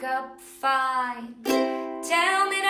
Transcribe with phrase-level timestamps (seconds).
[0.00, 1.34] wake up fine.
[1.44, 2.67] Tell me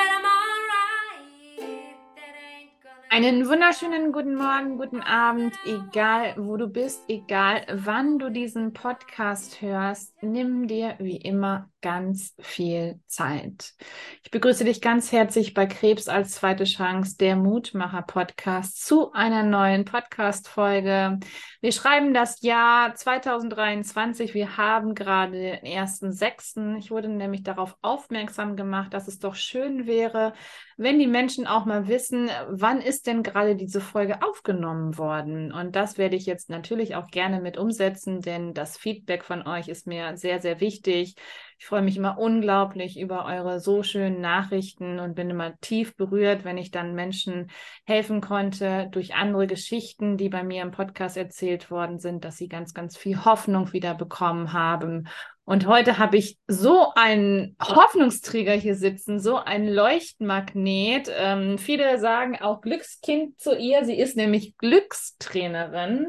[3.19, 9.61] Einen wunderschönen guten Morgen, guten Abend, egal wo du bist, egal wann du diesen Podcast
[9.61, 13.75] hörst, nimm dir wie immer ganz viel Zeit.
[14.23, 19.43] Ich begrüße dich ganz herzlich bei Krebs als zweite Chance, der Mutmacher Podcast zu einer
[19.43, 21.19] neuen Podcast Folge.
[21.61, 24.35] Wir schreiben das Jahr 2023.
[24.35, 26.77] Wir haben gerade den ersten sechsten.
[26.77, 30.35] Ich wurde nämlich darauf aufmerksam gemacht, dass es doch schön wäre,
[30.77, 35.53] wenn die Menschen auch mal wissen, wann ist denn gerade diese Folge aufgenommen worden?
[35.53, 39.69] Und das werde ich jetzt natürlich auch gerne mit umsetzen, denn das Feedback von euch
[39.69, 41.17] ist mir sehr, sehr wichtig.
[41.59, 46.45] Ich freue mich immer unglaublich über eure so schönen Nachrichten und bin immer tief berührt,
[46.45, 47.51] wenn ich dann Menschen
[47.85, 52.49] helfen konnte durch andere Geschichten, die bei mir im Podcast erzählt worden sind, dass sie
[52.49, 55.09] ganz, ganz viel Hoffnung wieder bekommen haben
[55.49, 61.11] und heute habe ich so einen Hoffnungsträger hier sitzen, so einen Leuchtmagnet.
[61.11, 63.83] Ähm, viele sagen auch Glückskind zu ihr.
[63.87, 66.09] Sie ist nämlich Glückstrainerin.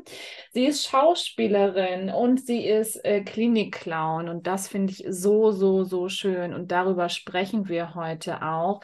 [0.52, 4.28] Sie ist Schauspielerin und sie ist äh, Klinikclown.
[4.28, 6.54] Und das finde ich so, so, so schön.
[6.54, 8.82] Und darüber sprechen wir heute auch.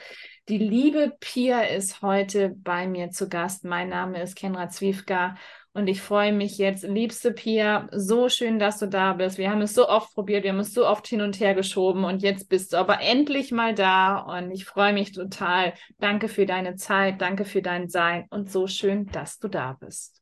[0.48, 3.66] Die liebe Pia ist heute bei mir zu Gast.
[3.66, 5.36] Mein Name ist Kenra Zwiefka
[5.76, 9.38] und ich freue mich jetzt, liebste Pia, so schön, dass du da bist.
[9.38, 12.06] Wir haben es so oft probiert, wir haben es so oft hin und her geschoben
[12.06, 15.74] und jetzt bist du aber endlich mal da und ich freue mich total.
[16.00, 20.22] Danke für deine Zeit, danke für dein Sein und so schön, dass du da bist.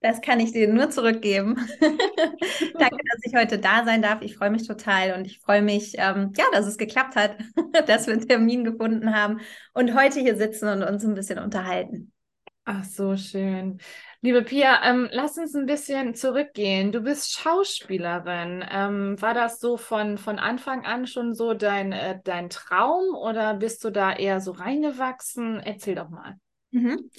[0.00, 1.54] Das kann ich dir nur zurückgeben.
[1.80, 4.20] Danke, dass ich heute da sein darf.
[4.22, 7.36] Ich freue mich total und ich freue mich, ähm, ja, dass es geklappt hat,
[7.86, 9.38] dass wir einen Termin gefunden haben
[9.74, 12.12] und heute hier sitzen und uns ein bisschen unterhalten.
[12.64, 13.78] Ach, so schön.
[14.24, 16.92] Liebe Pia, ähm, lass uns ein bisschen zurückgehen.
[16.92, 18.64] Du bist Schauspielerin.
[18.70, 23.54] Ähm, war das so von, von Anfang an schon so dein, äh, dein Traum oder
[23.54, 25.58] bist du da eher so reingewachsen?
[25.58, 26.36] Erzähl doch mal.
[26.70, 27.10] Mhm.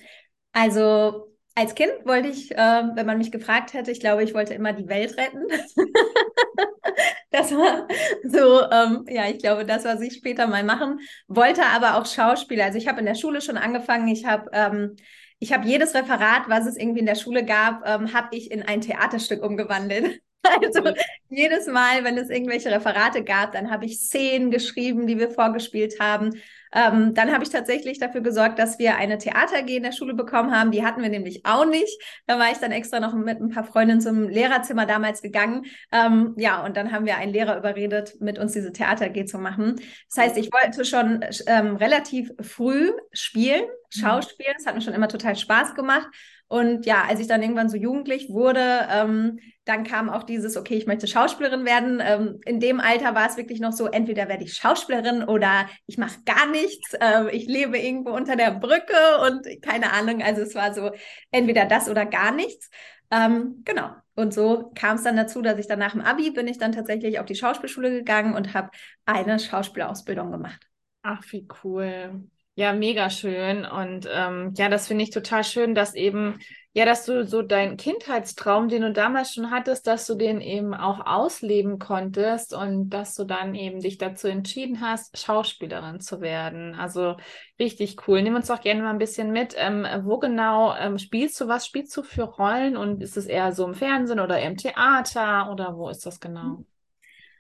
[0.54, 2.56] Also als Kind wollte ich, äh,
[2.96, 5.46] wenn man mich gefragt hätte, ich glaube, ich wollte immer die Welt retten.
[7.32, 7.86] das war
[8.24, 12.64] so, ähm, ja, ich glaube, das, was ich später mal machen wollte, aber auch Schauspieler.
[12.64, 14.08] Also ich habe in der Schule schon angefangen.
[14.08, 14.96] Ich habe ähm,
[15.40, 18.64] ich habe jedes Referat, was es irgendwie in der Schule gab, ähm, habe ich in
[18.64, 20.22] ein Theaterstück umgewandelt.
[20.46, 20.82] Also
[21.30, 26.02] jedes Mal, wenn es irgendwelche Referate gab, dann habe ich Szenen geschrieben, die wir vorgespielt
[26.02, 26.32] haben.
[26.74, 30.14] Ähm, dann habe ich tatsächlich dafür gesorgt, dass wir eine Theater AG in der Schule
[30.14, 30.72] bekommen haben.
[30.72, 32.02] Die hatten wir nämlich auch nicht.
[32.26, 35.66] Da war ich dann extra noch mit ein paar Freundinnen zum Lehrerzimmer damals gegangen.
[35.92, 39.38] Ähm, ja, und dann haben wir einen Lehrer überredet, mit uns diese Theater AG zu
[39.38, 39.76] machen.
[40.10, 44.00] Das heißt, ich wollte schon ähm, relativ früh spielen, mhm.
[44.00, 44.54] Schauspielen.
[44.58, 46.08] Das hat mir schon immer total Spaß gemacht.
[46.54, 50.76] Und ja, als ich dann irgendwann so jugendlich wurde, ähm, dann kam auch dieses, okay,
[50.76, 52.00] ich möchte Schauspielerin werden.
[52.00, 55.98] Ähm, in dem Alter war es wirklich noch so, entweder werde ich Schauspielerin oder ich
[55.98, 56.94] mache gar nichts.
[57.02, 58.94] Ähm, ich lebe irgendwo unter der Brücke
[59.26, 60.22] und keine Ahnung.
[60.22, 60.92] Also es war so
[61.32, 62.70] entweder das oder gar nichts.
[63.10, 63.90] Ähm, genau.
[64.14, 66.72] Und so kam es dann dazu, dass ich dann nach dem Abi bin ich dann
[66.72, 68.70] tatsächlich auf die Schauspielschule gegangen und habe
[69.06, 70.70] eine Schauspielausbildung gemacht.
[71.02, 72.30] Ach, wie cool.
[72.56, 73.66] Ja, mega schön.
[73.66, 76.38] Und ähm, ja, das finde ich total schön, dass eben,
[76.74, 80.76] ja, dass du so deinen Kindheitstraum, den du damals schon hattest, dass du den eben
[80.76, 86.76] auch ausleben konntest und dass du dann eben dich dazu entschieden hast, Schauspielerin zu werden.
[86.76, 87.18] Also
[87.60, 88.22] richtig cool.
[88.22, 89.56] Nimm uns doch gerne mal ein bisschen mit.
[89.58, 91.48] Ähm, wo genau ähm, spielst du?
[91.48, 92.78] Was spielst du für Rollen?
[92.78, 96.64] Und ist es eher so im Fernsehen oder im Theater oder wo ist das genau?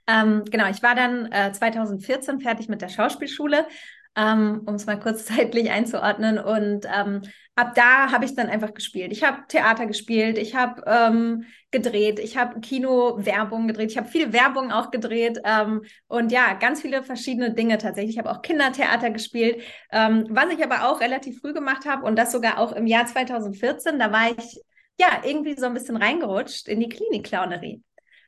[0.07, 3.67] Ähm, genau, ich war dann äh, 2014 fertig mit der Schauspielschule
[4.15, 6.39] ähm, um es mal kurz zeitlich einzuordnen.
[6.39, 7.21] Und ähm,
[7.55, 9.11] ab da habe ich dann einfach gespielt.
[9.11, 14.33] Ich habe Theater gespielt, ich habe ähm, gedreht, ich habe Kino-Werbung gedreht, ich habe viel
[14.33, 18.15] Werbung auch gedreht ähm, und ja, ganz viele verschiedene Dinge tatsächlich.
[18.15, 22.17] Ich habe auch Kindertheater gespielt, ähm, was ich aber auch relativ früh gemacht habe und
[22.17, 23.99] das sogar auch im Jahr 2014.
[23.99, 24.59] Da war ich
[24.99, 27.81] ja irgendwie so ein bisschen reingerutscht in die Klinik-Clownerie.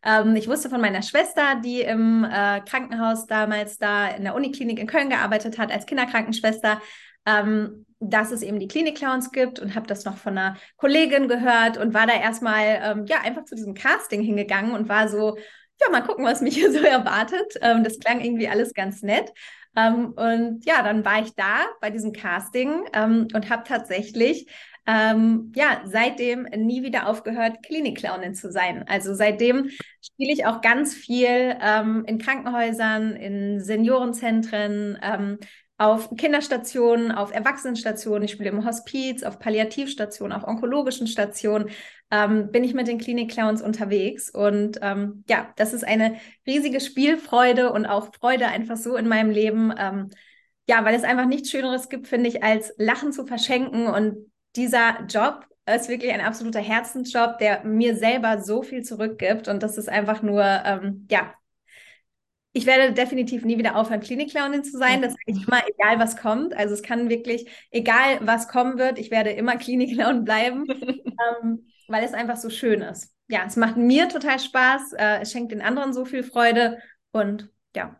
[0.06, 4.80] Ähm, ich wusste von meiner Schwester, die im äh, Krankenhaus damals da in der Uniklinik
[4.80, 6.82] in Köln gearbeitet hat als Kinderkrankenschwester,
[7.26, 11.78] ähm, dass es eben die Klinik-Clowns gibt und habe das noch von einer Kollegin gehört
[11.78, 15.38] und war da erstmal ähm, ja einfach zu diesem Casting hingegangen und war so,
[15.82, 17.56] ja, mal gucken, was mich hier so erwartet.
[17.62, 19.32] Ähm, das klang irgendwie alles ganz nett.
[19.76, 24.48] Ähm, und ja, dann war ich da bei diesem Casting ähm, und habe tatsächlich
[24.88, 28.86] ähm, ja, seitdem nie wieder aufgehört, Klinikclownin zu sein.
[28.88, 29.70] Also seitdem
[30.02, 35.40] spiele ich auch ganz viel ähm, in Krankenhäusern, in Seniorenzentren, ähm,
[35.78, 41.70] auf Kinderstationen, auf Erwachsenenstationen, ich spiele im Hospiz, auf Palliativstationen, auf onkologischen Stationen,
[42.12, 44.30] ähm, bin ich mit den Klinik-Clowns unterwegs.
[44.30, 46.16] Und ähm, ja, das ist eine
[46.48, 49.74] riesige Spielfreude und auch Freude einfach so in meinem Leben.
[49.78, 50.12] Ähm,
[50.68, 53.88] ja, weil es einfach nichts Schöneres gibt, finde ich, als Lachen zu verschenken.
[53.88, 59.48] Und dieser Job ist wirklich ein absoluter Herzensjob, der mir selber so viel zurückgibt.
[59.48, 61.34] Und das ist einfach nur, ähm, ja,
[62.54, 65.02] ich werde definitiv nie wieder aufhören, Klinik-Clownin zu sein.
[65.02, 66.56] Das sage ich immer, egal was kommt.
[66.56, 72.06] Also es kann wirklich, egal was kommen wird, ich werde immer Klinik-Clown bleiben, ähm, weil
[72.06, 73.14] es einfach so schön ist.
[73.28, 76.80] Ja, es macht mir total Spaß, äh, es schenkt den anderen so viel Freude
[77.12, 78.00] und ja.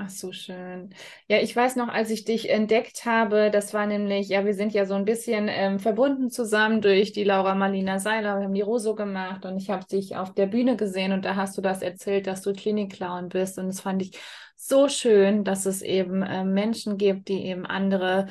[0.00, 0.90] Ach so schön.
[1.26, 4.72] Ja, ich weiß noch, als ich dich entdeckt habe, das war nämlich, ja, wir sind
[4.72, 8.38] ja so ein bisschen ähm, verbunden zusammen durch die Laura Marlina Seiler.
[8.38, 11.34] Wir haben die Roso gemacht und ich habe dich auf der Bühne gesehen und da
[11.34, 13.58] hast du das erzählt, dass du Klinikclown bist.
[13.58, 14.16] Und das fand ich
[14.54, 18.26] so schön, dass es eben äh, Menschen gibt, die eben andere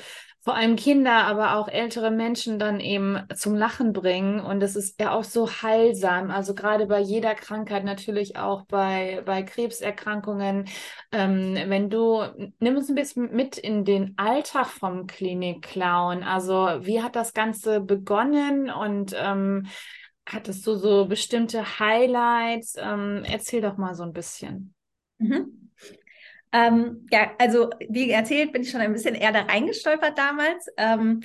[0.48, 4.40] vor allem Kinder, aber auch ältere Menschen dann eben zum Lachen bringen.
[4.40, 6.32] Und es ist ja auch so heilsam.
[6.32, 10.70] Also gerade bei jeder Krankheit, natürlich auch bei, bei Krebserkrankungen.
[11.12, 12.24] Ähm, wenn du,
[12.60, 16.24] nimm uns ein bisschen mit in den Alltag vom Klinik-Clown.
[16.24, 19.68] Also wie hat das Ganze begonnen und ähm,
[20.26, 22.76] hattest du so bestimmte Highlights?
[22.80, 24.74] Ähm, erzähl doch mal so ein bisschen.
[25.18, 25.67] Mhm.
[26.52, 30.68] Ähm, ja, also wie erzählt, bin ich schon ein bisschen eher da reingestolpert damals.
[30.78, 31.22] Ähm,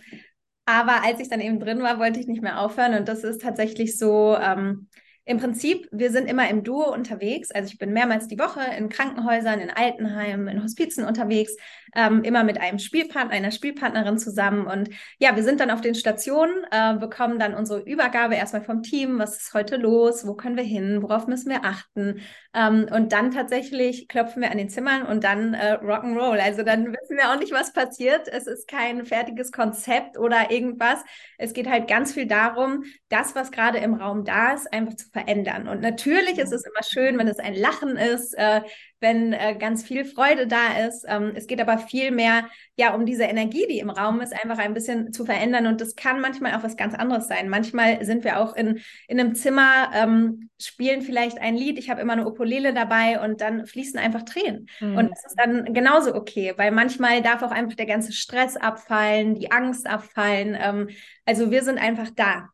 [0.67, 2.95] aber als ich dann eben drin war, wollte ich nicht mehr aufhören.
[2.95, 4.89] Und das ist tatsächlich so, ähm,
[5.25, 7.53] im Prinzip, wir sind immer im Duo unterwegs.
[7.53, 11.55] Also ich bin mehrmals die Woche in Krankenhäusern, in Altenheimen, in Hospizen unterwegs,
[11.95, 14.67] ähm, immer mit einem Spielpartner, einer Spielpartnerin zusammen.
[14.67, 18.83] Und ja, wir sind dann auf den Stationen, äh, bekommen dann unsere Übergabe erstmal vom
[18.83, 19.21] Team.
[19.21, 20.27] Was ist heute los?
[20.27, 21.03] Wo können wir hin?
[21.03, 22.21] Worauf müssen wir achten?
[22.53, 26.39] Ähm, und dann tatsächlich klopfen wir an den Zimmern und dann äh, Rock'n'Roll.
[26.39, 28.27] Also dann wissen wir auch nicht, was passiert.
[28.27, 30.99] Es ist kein fertiges Konzept oder irgendwas.
[31.39, 35.12] Es geht halt ganz viel darum, das, was gerade im Raum da ist, einfach zu
[35.13, 35.69] verändern.
[35.69, 38.63] Und natürlich ist es immer schön, wenn es ein Lachen ist, äh,
[39.03, 41.05] wenn äh, ganz viel Freude da ist.
[41.07, 44.59] Ähm, es geht aber viel mehr ja um diese Energie, die im Raum ist, einfach
[44.59, 45.67] ein bisschen zu verändern.
[45.67, 47.49] Und das kann manchmal auch was ganz anderes sein.
[47.49, 51.79] Manchmal sind wir auch in, in einem Zimmer, ähm, spielen vielleicht ein Lied.
[51.79, 54.69] Ich habe immer eine Ukulele dabei und dann fließen einfach Tränen.
[54.81, 54.97] Mhm.
[54.97, 59.35] Und das ist dann genauso okay, weil manchmal darf auch einfach der ganze Stress abfallen,
[59.35, 60.57] die Angst abfallen.
[60.59, 60.89] Ähm,
[61.27, 62.49] also wir sind einfach da.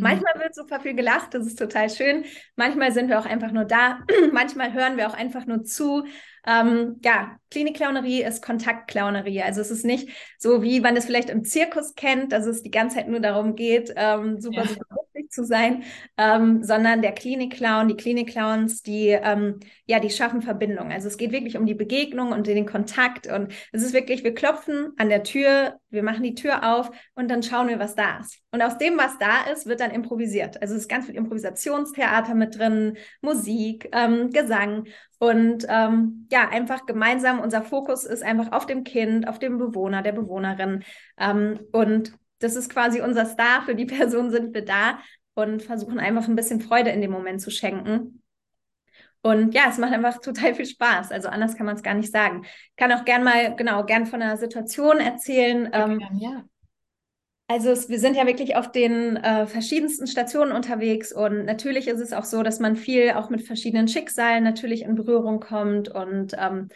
[0.00, 0.04] Mhm.
[0.04, 2.24] Manchmal wird super viel gelacht, das ist total schön.
[2.56, 4.00] Manchmal sind wir auch einfach nur da.
[4.32, 6.04] Manchmal hören wir auch einfach nur zu.
[6.46, 9.42] Ähm, ja, Klinikclownerie ist Kontaktclownerie.
[9.42, 10.08] Also es ist nicht
[10.38, 13.54] so, wie man es vielleicht im Zirkus kennt, dass es die ganze Zeit nur darum
[13.54, 14.66] geht, ähm, super, ja.
[14.66, 14.96] super
[15.30, 15.84] zu sein,
[16.16, 20.92] ähm, sondern der Klinikclown, die Klinikclowns, die, ähm, ja, die schaffen Verbindung.
[20.92, 23.26] Also es geht wirklich um die Begegnung und den Kontakt.
[23.26, 27.30] Und es ist wirklich, wir klopfen an der Tür, wir machen die Tür auf und
[27.30, 28.38] dann schauen wir, was da ist.
[28.52, 30.60] Und aus dem, was da ist, wird dann improvisiert.
[30.60, 34.86] Also es ist ganz viel Improvisationstheater mit drin, Musik, ähm, Gesang.
[35.18, 40.02] Und ähm, ja, einfach gemeinsam, unser Fokus ist einfach auf dem Kind, auf dem Bewohner,
[40.02, 40.82] der Bewohnerin.
[41.18, 44.98] Ähm, und das ist quasi unser Star, für die Person sind wir da
[45.40, 48.22] und versuchen einfach ein bisschen Freude in dem Moment zu schenken.
[49.22, 51.12] Und ja, es macht einfach total viel Spaß.
[51.12, 52.44] Also anders kann man es gar nicht sagen.
[52.44, 55.70] Ich kann auch gern mal, genau, gern von einer Situation erzählen.
[55.72, 56.44] Ja, ähm, ja.
[57.50, 61.98] Also es, wir sind ja wirklich auf den äh, verschiedensten Stationen unterwegs und natürlich ist
[61.98, 66.36] es auch so, dass man viel auch mit verschiedenen Schicksalen natürlich in Berührung kommt und
[66.38, 66.68] ähm,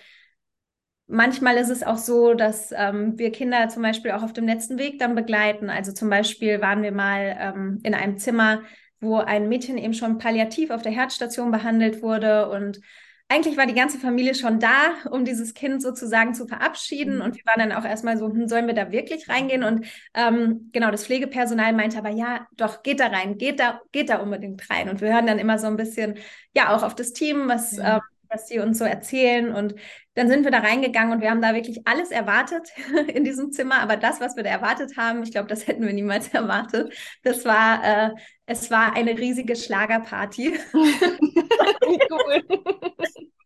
[1.06, 4.78] manchmal ist es auch so, dass ähm, wir Kinder zum Beispiel auch auf dem letzten
[4.78, 5.70] Weg dann begleiten.
[5.70, 8.62] Also zum Beispiel waren wir mal ähm, in einem Zimmer,
[9.00, 12.80] wo ein Mädchen eben schon palliativ auf der Herzstation behandelt wurde und
[13.28, 17.16] eigentlich war die ganze Familie schon da, um dieses Kind sozusagen zu verabschieden.
[17.16, 17.22] Mhm.
[17.22, 19.64] Und wir waren dann auch erstmal so, hm, sollen wir da wirklich reingehen?
[19.64, 24.10] Und ähm, genau, das Pflegepersonal meinte aber, ja, doch, geht da rein, geht da, geht
[24.10, 24.88] da unbedingt rein.
[24.90, 26.18] Und wir hören dann immer so ein bisschen,
[26.54, 27.96] ja, auch auf das Team, was, ja.
[27.96, 29.54] ähm, was sie uns so erzählen.
[29.54, 29.74] Und
[30.14, 32.68] dann sind wir da reingegangen und wir haben da wirklich alles erwartet
[33.08, 33.80] in diesem Zimmer.
[33.80, 36.94] Aber das, was wir da erwartet haben, ich glaube, das hätten wir niemals erwartet.
[37.22, 38.10] Das war, äh,
[38.46, 40.54] es war eine riesige Schlagerparty.
[40.74, 42.42] cool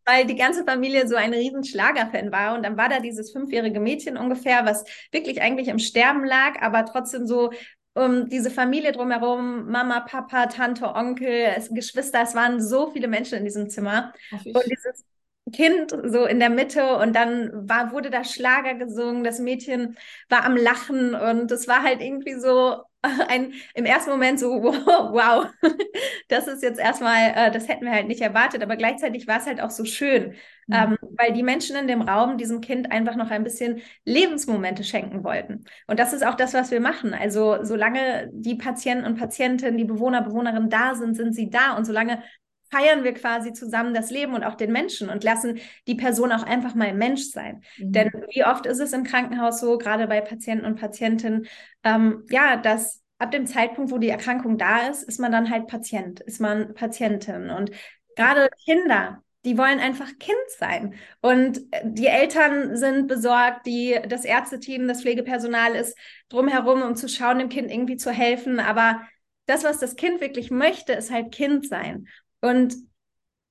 [0.08, 2.54] weil die ganze Familie so ein riesen Schlagerfan war.
[2.54, 6.86] Und dann war da dieses fünfjährige Mädchen ungefähr, was wirklich eigentlich im Sterben lag, aber
[6.86, 7.52] trotzdem so
[7.94, 13.38] um diese Familie drumherum, Mama, Papa, Tante, Onkel, es, Geschwister, es waren so viele Menschen
[13.38, 14.14] in diesem Zimmer.
[14.30, 15.04] Und dieses
[15.52, 19.96] Kind so in der Mitte und dann war, wurde da Schlager gesungen, das Mädchen
[20.28, 22.82] war am Lachen und es war halt irgendwie so,
[23.28, 25.46] ein, im ersten Moment so, wow,
[26.28, 29.46] das ist jetzt erstmal, äh, das hätten wir halt nicht erwartet, aber gleichzeitig war es
[29.46, 30.34] halt auch so schön,
[30.66, 30.74] mhm.
[30.74, 35.22] ähm, weil die Menschen in dem Raum diesem Kind einfach noch ein bisschen Lebensmomente schenken
[35.22, 35.64] wollten.
[35.86, 37.14] Und das ist auch das, was wir machen.
[37.14, 41.76] Also solange die Patienten und Patientinnen, die Bewohner, Bewohnerinnen da sind, sind sie da.
[41.76, 42.22] Und solange
[42.70, 46.42] feiern wir quasi zusammen das Leben und auch den Menschen und lassen die Person auch
[46.42, 47.62] einfach mal Mensch sein.
[47.78, 47.92] Mhm.
[47.92, 51.46] Denn wie oft ist es im Krankenhaus so, gerade bei Patienten und Patientinnen,
[51.84, 55.66] ähm, ja, dass ab dem Zeitpunkt, wo die Erkrankung da ist, ist man dann halt
[55.66, 57.50] Patient, ist man Patientin.
[57.50, 57.70] Und
[58.16, 60.94] gerade Kinder, die wollen einfach Kind sein.
[61.20, 65.96] Und die Eltern sind besorgt, die, das Ärzteteam, das Pflegepersonal ist
[66.28, 68.60] drumherum, um zu schauen, dem Kind irgendwie zu helfen.
[68.60, 69.00] Aber
[69.46, 72.08] das, was das Kind wirklich möchte, ist halt Kind sein.
[72.40, 72.74] Und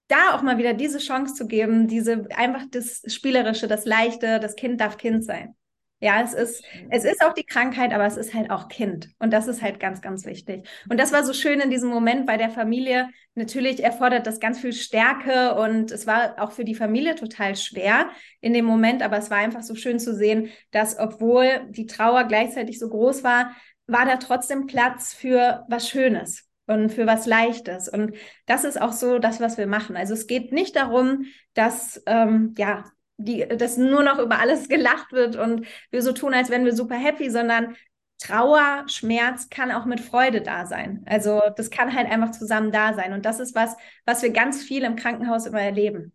[0.08, 4.56] da auch mal wieder diese Chance zu geben, diese einfach das Spielerische, das Leichte, das
[4.56, 5.56] Kind darf Kind sein.
[6.00, 9.10] Ja, es ist, es ist auch die Krankheit, aber es ist halt auch Kind.
[9.18, 10.70] Und das ist halt ganz, ganz wichtig.
[10.90, 13.10] Und das war so schön in diesem Moment bei der Familie.
[13.34, 18.12] Natürlich erfordert das ganz viel Stärke und es war auch für die Familie total schwer
[18.42, 22.26] in dem Moment, aber es war einfach so schön zu sehen, dass obwohl die Trauer
[22.26, 23.56] gleichzeitig so groß war,
[23.88, 27.90] war da trotzdem Platz für was Schönes und für was Leichtes.
[27.90, 29.96] Und das ist auch so das, was wir machen.
[29.96, 32.86] Also es geht nicht darum, dass ähm, ja
[33.18, 36.76] die, dass nur noch über alles gelacht wird und wir so tun, als wären wir
[36.76, 37.76] super happy, sondern
[38.20, 41.04] Trauer, Schmerz kann auch mit Freude da sein.
[41.06, 43.14] Also das kann halt einfach zusammen da sein.
[43.14, 46.14] Und das ist was, was wir ganz viel im Krankenhaus immer erleben.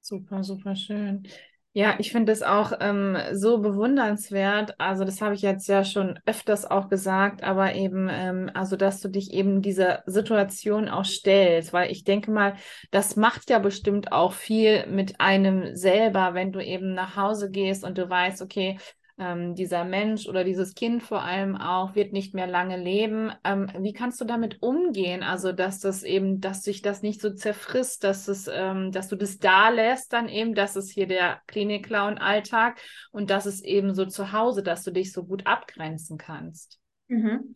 [0.00, 1.26] Super, super schön.
[1.76, 4.78] Ja, ich finde es auch ähm, so bewundernswert.
[4.78, 9.00] Also das habe ich jetzt ja schon öfters auch gesagt, aber eben, ähm, also dass
[9.00, 12.54] du dich eben dieser Situation auch stellst, weil ich denke mal,
[12.92, 17.82] das macht ja bestimmt auch viel mit einem selber, wenn du eben nach Hause gehst
[17.82, 18.78] und du weißt, okay,
[19.16, 23.32] ähm, dieser Mensch oder dieses Kind vor allem auch wird nicht mehr lange leben.
[23.44, 25.22] Ähm, wie kannst du damit umgehen?
[25.22, 29.16] Also, dass das eben, dass sich das nicht so zerfrisst, dass es, ähm, dass du
[29.16, 32.80] das da lässt, dann eben, dass es hier der Klinik-Clown-Alltag
[33.12, 36.80] und dass es eben so zu Hause, dass du dich so gut abgrenzen kannst.
[37.06, 37.54] Mhm.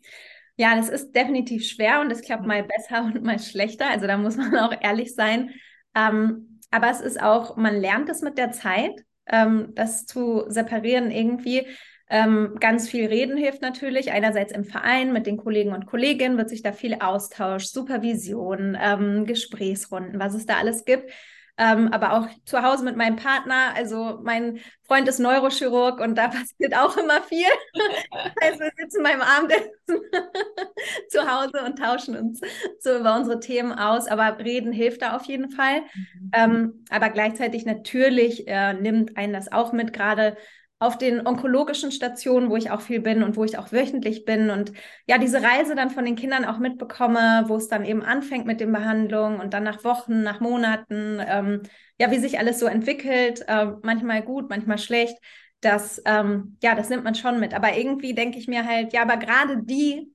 [0.56, 2.48] Ja, das ist definitiv schwer und es klappt mhm.
[2.48, 3.90] mal besser und mal schlechter.
[3.90, 5.50] Also da muss man auch ehrlich sein.
[5.96, 8.92] Ähm, aber es ist auch, man lernt es mit der Zeit
[9.30, 11.66] ähm, das zu separieren irgendwie.
[12.10, 14.12] Ähm, ganz viel reden hilft natürlich.
[14.12, 19.26] Einerseits im Verein mit den Kollegen und Kolleginnen wird sich da viel Austausch, Supervision, ähm,
[19.26, 21.10] Gesprächsrunden, was es da alles gibt.
[21.58, 23.74] Ähm, aber auch zu Hause mit meinem Partner.
[23.74, 27.46] Also mein Freund ist Neurochirurg und da passiert auch immer viel.
[28.40, 29.72] also wir sitzen beim Abendessen
[31.08, 32.40] zu Hause und tauschen uns
[32.80, 34.06] so über unsere Themen aus.
[34.06, 35.80] Aber reden hilft da auf jeden Fall.
[35.80, 36.30] Mhm.
[36.32, 40.36] Ähm, aber gleichzeitig natürlich äh, nimmt einen das auch mit, gerade
[40.80, 44.50] auf den onkologischen Stationen, wo ich auch viel bin und wo ich auch wöchentlich bin
[44.50, 44.72] und
[45.06, 48.60] ja, diese Reise dann von den Kindern auch mitbekomme, wo es dann eben anfängt mit
[48.60, 51.62] den Behandlungen und dann nach Wochen, nach Monaten, ähm,
[51.98, 55.18] ja, wie sich alles so entwickelt, äh, manchmal gut, manchmal schlecht,
[55.60, 57.54] das, ähm, ja, das nimmt man schon mit.
[57.54, 60.12] Aber irgendwie denke ich mir halt, ja, aber gerade die,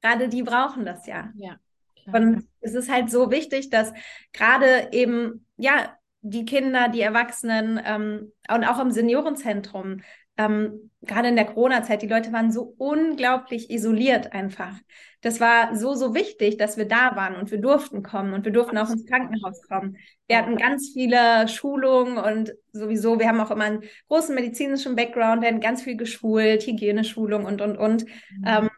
[0.00, 1.30] gerade die brauchen das ja.
[1.36, 1.56] Ja.
[2.02, 2.16] Klar.
[2.16, 3.92] Und es ist halt so wichtig, dass
[4.32, 10.00] gerade eben, ja, die Kinder, die Erwachsenen ähm, und auch im Seniorenzentrum,
[10.38, 14.74] ähm, gerade in der Corona-Zeit, die Leute waren so unglaublich isoliert einfach.
[15.20, 18.52] Das war so, so wichtig, dass wir da waren und wir durften kommen und wir
[18.52, 19.96] durften auch ins Krankenhaus kommen.
[20.28, 25.42] Wir hatten ganz viele Schulungen und sowieso, wir haben auch immer einen großen medizinischen Background,
[25.42, 28.04] wir haben ganz viel geschult, Hygieneschulung und, und, und.
[28.04, 28.44] Mhm.
[28.46, 28.70] Ähm,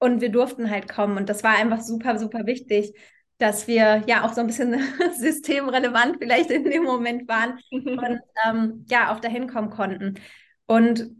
[0.00, 2.94] und wir durften halt kommen und das war einfach super, super wichtig
[3.38, 4.80] dass wir ja auch so ein bisschen
[5.16, 10.14] systemrelevant vielleicht in dem Moment waren und ähm, ja auch dahin kommen konnten.
[10.66, 11.16] Und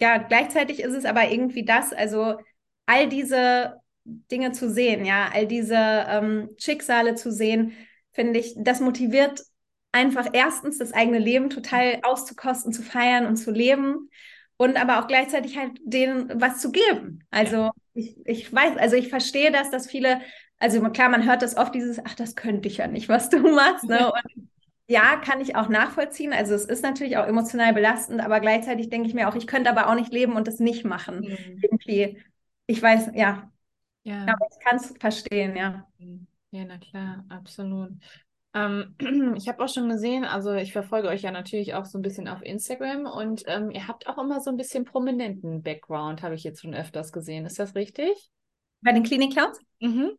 [0.00, 2.38] ja, gleichzeitig ist es aber irgendwie das, also
[2.86, 7.72] all diese Dinge zu sehen, ja, all diese ähm, Schicksale zu sehen,
[8.12, 9.42] finde ich, das motiviert
[9.92, 14.10] einfach erstens das eigene Leben total auszukosten, zu feiern und zu leben
[14.56, 17.24] und aber auch gleichzeitig halt denen was zu geben.
[17.30, 20.20] Also ich, ich weiß, also ich verstehe das, dass viele
[20.58, 23.38] also klar, man hört das oft, dieses, ach, das könnte ich ja nicht, was du
[23.38, 23.84] machst.
[23.84, 24.10] Ne?
[24.10, 24.48] Und
[24.88, 26.32] ja, kann ich auch nachvollziehen.
[26.32, 29.70] Also es ist natürlich auch emotional belastend, aber gleichzeitig denke ich mir auch, ich könnte
[29.70, 31.20] aber auch nicht leben und das nicht machen.
[31.20, 31.60] Mhm.
[31.62, 32.22] Irgendwie,
[32.66, 33.50] ich weiß, ja.
[34.04, 34.22] Ja.
[34.22, 35.86] Aber ich kann es verstehen, ja.
[36.52, 37.90] Ja, na klar, absolut.
[38.54, 38.94] Ähm,
[39.36, 42.28] ich habe auch schon gesehen, also ich verfolge euch ja natürlich auch so ein bisschen
[42.28, 46.44] auf Instagram und ähm, ihr habt auch immer so ein bisschen prominenten Background, habe ich
[46.44, 47.44] jetzt schon öfters gesehen.
[47.44, 48.30] Ist das richtig?
[48.80, 49.58] Bei den Klinik Clowns?
[49.80, 50.16] Mhm.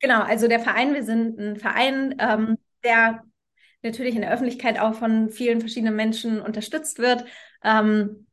[0.00, 3.22] Genau, also der Verein, wir sind ein Verein, ähm, der
[3.82, 7.24] natürlich in der Öffentlichkeit auch von vielen verschiedenen Menschen unterstützt wird.
[7.62, 8.26] Ähm,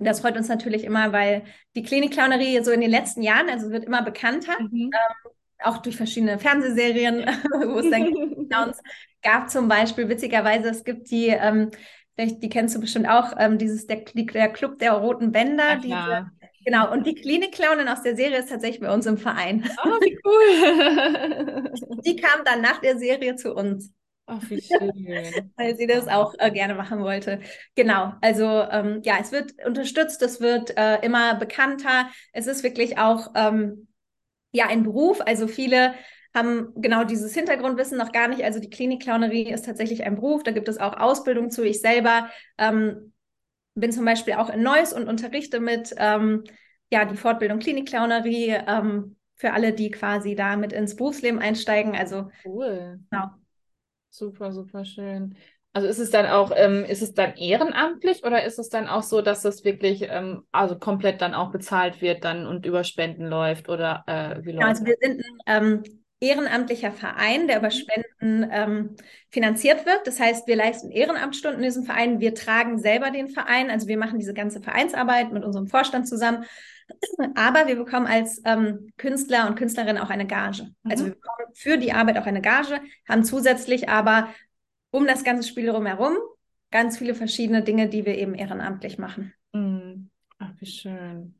[0.00, 1.42] Das freut uns natürlich immer, weil
[1.74, 4.90] die Klinikclownerie so in den letzten Jahren, also wird immer bekannter, mhm.
[4.92, 7.26] ähm, auch durch verschiedene Fernsehserien,
[7.66, 8.06] wo es dann
[8.48, 8.80] Clowns
[9.22, 11.70] gab zum Beispiel, witzigerweise, es gibt die, ähm,
[12.18, 16.30] die kennst du bestimmt auch, ähm, dieses der, der Club der roten Bänder, diese,
[16.64, 19.68] Genau, und die Klinik-Clownin aus der Serie ist tatsächlich bei uns im Verein.
[19.84, 21.72] Oh, wie cool.
[22.04, 23.92] die kam dann nach der Serie zu uns.
[24.26, 25.52] Ach, wie schön.
[25.56, 27.40] Weil sie das auch äh, gerne machen wollte.
[27.74, 32.10] Genau, also ähm, ja, es wird unterstützt, es wird äh, immer bekannter.
[32.32, 33.88] Es ist wirklich auch ähm,
[34.52, 35.22] ja ein Beruf.
[35.22, 35.94] Also viele
[36.34, 38.44] haben genau dieses Hintergrundwissen noch gar nicht.
[38.44, 40.42] Also die Klinikclownerie ist tatsächlich ein Beruf.
[40.42, 41.64] Da gibt es auch Ausbildung zu.
[41.64, 43.14] Ich selber ähm,
[43.80, 46.44] bin zum Beispiel auch in Neuss und unterrichte mit ähm,
[46.90, 51.96] ja die Fortbildung Klinikclownerie ähm, für alle, die quasi da mit ins Berufsleben einsteigen.
[51.96, 53.00] Also cool.
[53.10, 53.30] Genau.
[54.10, 55.36] Super, super schön.
[55.72, 59.02] Also ist es dann auch, ähm, ist es dann ehrenamtlich oder ist es dann auch
[59.02, 63.26] so, dass das wirklich ähm, also komplett dann auch bezahlt wird dann und über Spenden
[63.26, 65.82] läuft oder äh, wie läuft ja, Also wir sind ein ähm,
[66.20, 68.96] ehrenamtlicher Verein, der über Spenden ähm,
[69.30, 70.06] finanziert wird.
[70.06, 72.20] Das heißt, wir leisten Ehrenamtsstunden in diesem Verein.
[72.20, 73.70] Wir tragen selber den Verein.
[73.70, 76.44] Also wir machen diese ganze Vereinsarbeit mit unserem Vorstand zusammen.
[77.34, 80.64] Aber wir bekommen als ähm, Künstler und Künstlerin auch eine Gage.
[80.82, 80.90] Mhm.
[80.90, 84.34] Also wir bekommen für die Arbeit auch eine Gage, haben zusätzlich aber
[84.90, 86.16] um das ganze Spiel drumherum
[86.70, 89.32] ganz viele verschiedene Dinge, die wir eben ehrenamtlich machen.
[89.52, 90.10] Mhm.
[90.38, 91.34] Ach, wie schön.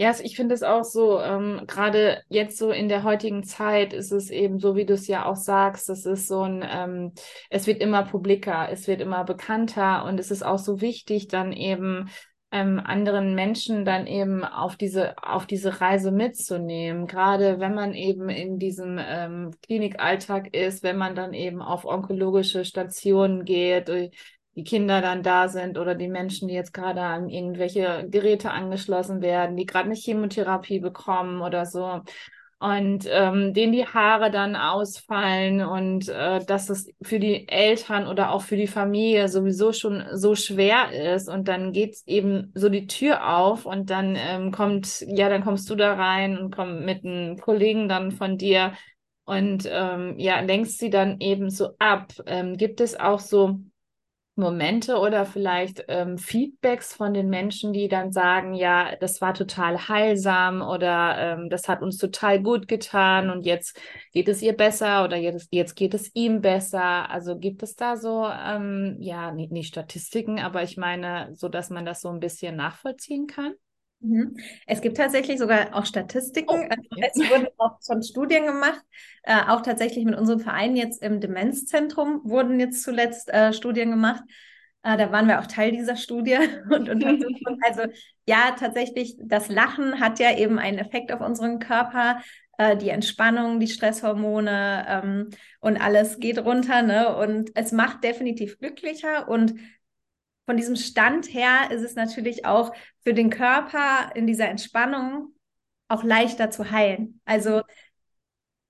[0.00, 4.12] Ja, ich finde es auch so, ähm, gerade jetzt so in der heutigen Zeit ist
[4.12, 7.12] es eben so, wie du es ja auch sagst, es ist so ein, ähm,
[7.50, 11.52] es wird immer publiker, es wird immer bekannter und es ist auch so wichtig, dann
[11.52, 12.10] eben
[12.52, 17.08] ähm, anderen Menschen dann eben auf diese, auf diese Reise mitzunehmen.
[17.08, 22.64] Gerade wenn man eben in diesem ähm, Klinikalltag ist, wenn man dann eben auf onkologische
[22.64, 24.10] Stationen geht, äh,
[24.58, 29.22] die Kinder dann da sind oder die Menschen, die jetzt gerade an irgendwelche Geräte angeschlossen
[29.22, 32.00] werden, die gerade eine Chemotherapie bekommen oder so.
[32.58, 38.32] Und ähm, denen die Haare dann ausfallen und äh, dass es für die Eltern oder
[38.32, 41.28] auch für die Familie sowieso schon so schwer ist.
[41.28, 45.70] Und dann geht eben so die Tür auf und dann ähm, kommt, ja, dann kommst
[45.70, 48.72] du da rein und komm mit einem Kollegen dann von dir.
[49.24, 52.12] Und ähm, ja, lenkst sie dann eben so ab.
[52.26, 53.60] Ähm, gibt es auch so
[54.38, 59.88] Momente oder vielleicht ähm, Feedbacks von den Menschen, die dann sagen, ja, das war total
[59.88, 63.78] heilsam oder ähm, das hat uns total gut getan und jetzt
[64.12, 67.10] geht es ihr besser oder jetzt, jetzt geht es ihm besser.
[67.10, 71.70] Also gibt es da so, ähm, ja, nicht, nicht Statistiken, aber ich meine, so dass
[71.70, 73.54] man das so ein bisschen nachvollziehen kann?
[74.00, 74.36] Mhm.
[74.66, 76.50] Es gibt tatsächlich sogar auch Statistiken.
[76.50, 77.10] Oh, also okay.
[77.12, 78.82] Es wurden auch schon Studien gemacht,
[79.24, 84.22] äh, auch tatsächlich mit unserem Verein jetzt im Demenzzentrum wurden jetzt zuletzt äh, Studien gemacht.
[84.84, 86.36] Äh, da waren wir auch Teil dieser Studie
[86.70, 87.58] und Untersuchung.
[87.66, 87.82] also
[88.26, 92.20] ja, tatsächlich, das Lachen hat ja eben einen Effekt auf unseren Körper.
[92.58, 95.30] Äh, die Entspannung, die Stresshormone ähm,
[95.60, 96.82] und alles geht runter.
[96.82, 97.16] Ne?
[97.16, 99.54] Und es macht definitiv glücklicher und
[100.48, 102.72] von diesem Stand her ist es natürlich auch
[103.04, 105.34] für den Körper in dieser Entspannung
[105.88, 107.20] auch leichter zu heilen.
[107.26, 107.60] Also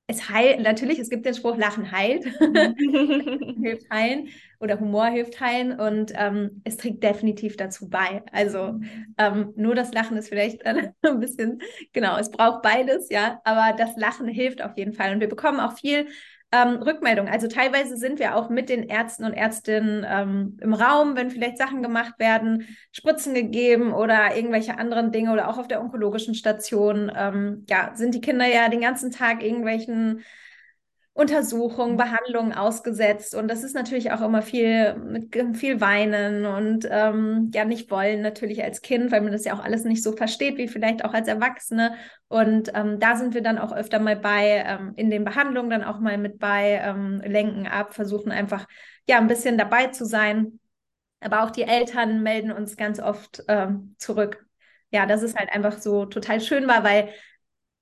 [0.09, 2.25] es heilt, natürlich, es gibt den Spruch, Lachen heilt,
[3.63, 8.25] hilft heilen oder Humor hilft heilen und ähm, es trägt definitiv dazu bei.
[8.33, 8.81] Also
[9.17, 11.63] ähm, nur das Lachen ist vielleicht ein bisschen,
[11.93, 15.61] genau, es braucht beides, ja, aber das Lachen hilft auf jeden Fall und wir bekommen
[15.61, 16.09] auch viel
[16.51, 17.29] ähm, Rückmeldung.
[17.29, 21.59] Also teilweise sind wir auch mit den Ärzten und Ärztinnen ähm, im Raum, wenn vielleicht
[21.59, 27.13] Sachen gemacht werden, Spritzen gegeben oder irgendwelche anderen Dinge oder auch auf der onkologischen Station.
[27.15, 30.23] Ähm, ja, sind die Kinder ja den ganzen Tag irgendwelchen
[31.19, 33.35] Untersuchungen, Behandlungen ausgesetzt.
[33.35, 38.23] Und das ist natürlich auch immer viel mit viel Weinen und ähm, ja nicht wollen
[38.23, 41.15] natürlich als Kind, weil man das ja auch alles nicht so versteht wie vielleicht auch
[41.15, 41.97] als Erwachsene.
[42.29, 45.83] Und ähm, da sind wir dann auch öfter mal bei ähm, in den Behandlungen dann
[45.83, 48.69] auch mal mit bei, ähm, lenken ab, versuchen einfach
[49.09, 50.61] ja ein bisschen dabei zu sein.
[51.19, 54.47] Aber auch die Eltern melden uns ganz oft ähm, zurück.
[54.93, 57.09] Ja, das ist halt einfach so total schön war, weil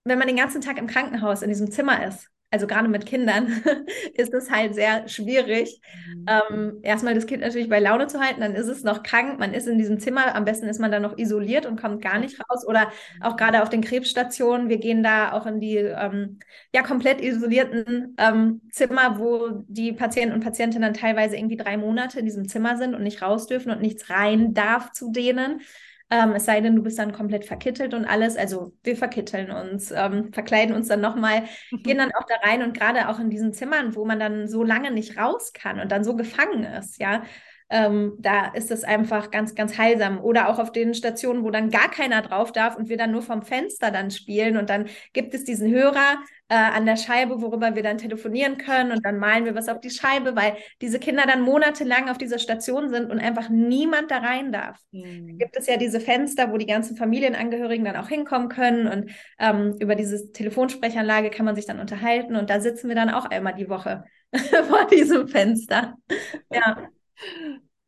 [0.05, 3.63] wenn man den ganzen Tag im Krankenhaus in diesem Zimmer ist, also gerade mit Kindern,
[4.15, 5.81] ist es halt sehr schwierig,
[6.15, 6.27] mhm.
[6.29, 9.53] ähm, erstmal das Kind natürlich bei Laune zu halten, dann ist es noch krank, man
[9.53, 12.39] ist in diesem Zimmer, am besten ist man dann noch isoliert und kommt gar nicht
[12.41, 13.37] raus oder auch mhm.
[13.37, 16.39] gerade auf den Krebsstationen, wir gehen da auch in die ähm,
[16.73, 22.25] ja komplett isolierten ähm, Zimmer, wo die Patienten und Patientinnen teilweise irgendwie drei Monate in
[22.25, 25.61] diesem Zimmer sind und nicht raus dürfen und nichts rein darf zu denen.
[26.09, 28.37] Ähm, es sei denn, du bist dann komplett verkittelt und alles.
[28.37, 31.45] Also wir verkitteln uns, ähm, verkleiden uns dann nochmal,
[31.83, 34.63] gehen dann auch da rein und gerade auch in diesen Zimmern, wo man dann so
[34.63, 37.25] lange nicht raus kann und dann so gefangen ist, ja.
[37.69, 40.21] Ähm, da ist es einfach ganz, ganz heilsam.
[40.21, 43.23] Oder auch auf den Stationen, wo dann gar keiner drauf darf und wir dann nur
[43.23, 47.75] vom Fenster dann spielen und dann gibt es diesen Hörer äh, an der Scheibe, worüber
[47.75, 51.25] wir dann telefonieren können und dann malen wir was auf die Scheibe, weil diese Kinder
[51.27, 54.79] dann monatelang auf dieser Station sind und einfach niemand da rein darf.
[54.93, 55.39] Mhm.
[55.39, 59.75] Gibt es ja diese Fenster, wo die ganzen Familienangehörigen dann auch hinkommen können und ähm,
[59.81, 63.55] über diese Telefonsprechanlage kann man sich dann unterhalten und da sitzen wir dann auch einmal
[63.55, 64.05] die Woche
[64.69, 65.97] vor diesem Fenster.
[66.53, 66.89] Ja.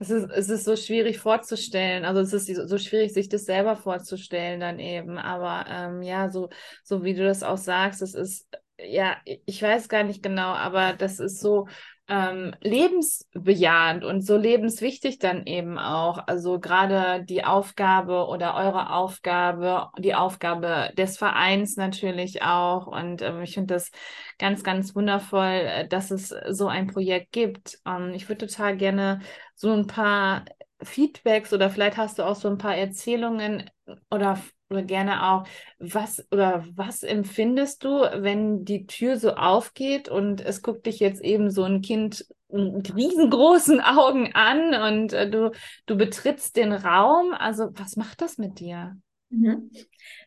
[0.01, 2.05] Es ist, es ist so schwierig vorzustellen.
[2.05, 5.19] Also es ist so schwierig, sich das selber vorzustellen dann eben.
[5.19, 6.51] Aber ähm, ja, so,
[6.85, 10.93] so wie du das auch sagst, es ist, ja, ich weiß gar nicht genau, aber
[10.93, 11.67] das ist so,
[12.09, 16.27] ähm, lebensbejahend und so lebenswichtig dann eben auch.
[16.27, 22.87] Also gerade die Aufgabe oder eure Aufgabe, die Aufgabe des Vereins natürlich auch.
[22.87, 23.91] Und ähm, ich finde das
[24.39, 27.79] ganz, ganz wundervoll, äh, dass es so ein Projekt gibt.
[27.87, 29.21] Ähm, ich würde total gerne
[29.55, 30.45] so ein paar
[30.83, 33.69] Feedbacks oder vielleicht hast du auch so ein paar Erzählungen
[34.11, 34.39] oder
[34.71, 35.45] oder gerne auch,
[35.79, 41.23] was oder was empfindest du, wenn die Tür so aufgeht und es guckt dich jetzt
[41.23, 45.53] eben so ein Kind mit riesengroßen Augen an und äh, du,
[45.87, 47.35] du betrittst den Raum.
[47.35, 48.97] Also, was macht das mit dir?
[49.31, 49.71] Mhm.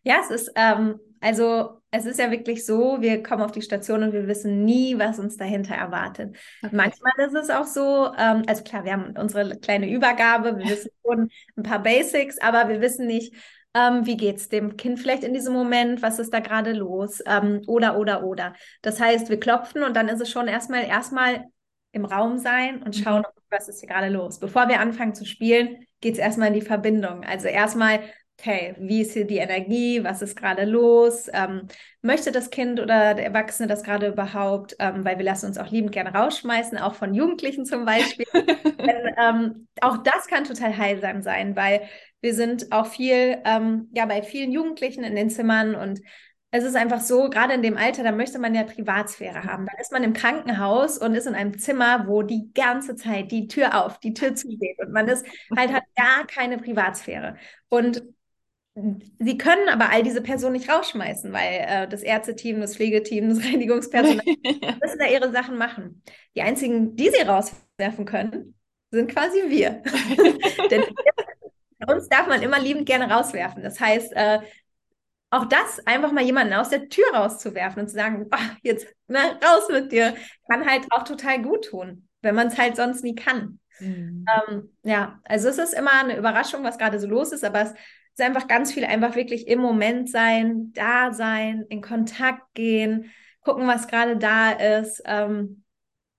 [0.03, 4.03] Ja, es ist, ähm, also es ist ja wirklich so, wir kommen auf die Station
[4.03, 6.35] und wir wissen nie, was uns dahinter erwartet.
[6.63, 6.75] Okay.
[6.75, 10.91] Manchmal ist es auch so, ähm, also klar, wir haben unsere kleine Übergabe, wir wissen
[11.03, 13.33] schon ein paar Basics, aber wir wissen nicht,
[13.73, 16.01] ähm, wie es dem Kind vielleicht in diesem Moment?
[16.01, 17.21] Was ist da gerade los?
[17.25, 18.53] Ähm, oder, oder, oder.
[18.81, 21.45] Das heißt, wir klopfen und dann ist es schon erstmal, erstmal
[21.91, 23.41] im Raum sein und schauen, mhm.
[23.49, 24.39] was ist hier gerade los.
[24.39, 27.23] Bevor wir anfangen zu spielen, geht es erstmal in die Verbindung.
[27.23, 28.01] Also erstmal,
[28.39, 30.03] okay, wie ist hier die Energie?
[30.03, 31.29] Was ist gerade los?
[31.33, 31.67] Ähm,
[32.01, 34.75] möchte das Kind oder der Erwachsene das gerade überhaupt?
[34.79, 38.25] Ähm, weil wir lassen uns auch liebend gerne rausschmeißen, auch von Jugendlichen zum Beispiel.
[38.33, 41.81] Denn, ähm, auch das kann total heilsam sein, weil
[42.21, 46.01] wir sind auch viel, ähm, ja, bei vielen Jugendlichen in den Zimmern und
[46.53, 49.65] es ist einfach so, gerade in dem Alter, da möchte man ja Privatsphäre haben.
[49.65, 53.47] Dann ist man im Krankenhaus und ist in einem Zimmer, wo die ganze Zeit die
[53.47, 57.37] Tür auf, die Tür zugeht und man ist halt hat gar keine Privatsphäre.
[57.69, 58.03] Und
[59.19, 63.39] sie können aber all diese Personen nicht rausschmeißen, weil äh, das Ärzteteam, das Pflegeteam, das
[63.45, 66.03] Reinigungspersonal müssen da ihre Sachen machen.
[66.35, 68.55] Die einzigen, die sie rauswerfen können,
[68.91, 69.81] sind quasi wir.
[70.71, 70.83] Denn
[71.87, 73.63] uns darf man immer liebend gerne rauswerfen.
[73.63, 74.39] Das heißt, äh,
[75.31, 79.39] auch das einfach mal jemanden aus der Tür rauszuwerfen und zu sagen, oh, jetzt na,
[79.43, 80.15] raus mit dir,
[80.49, 83.59] kann halt auch total gut tun, wenn man es halt sonst nie kann.
[83.79, 84.25] Mhm.
[84.49, 87.71] Ähm, ja, also es ist immer eine Überraschung, was gerade so los ist, aber es
[87.71, 93.67] ist einfach ganz viel einfach wirklich im Moment sein, da sein, in Kontakt gehen, gucken,
[93.67, 95.01] was gerade da ist.
[95.05, 95.60] Ähm,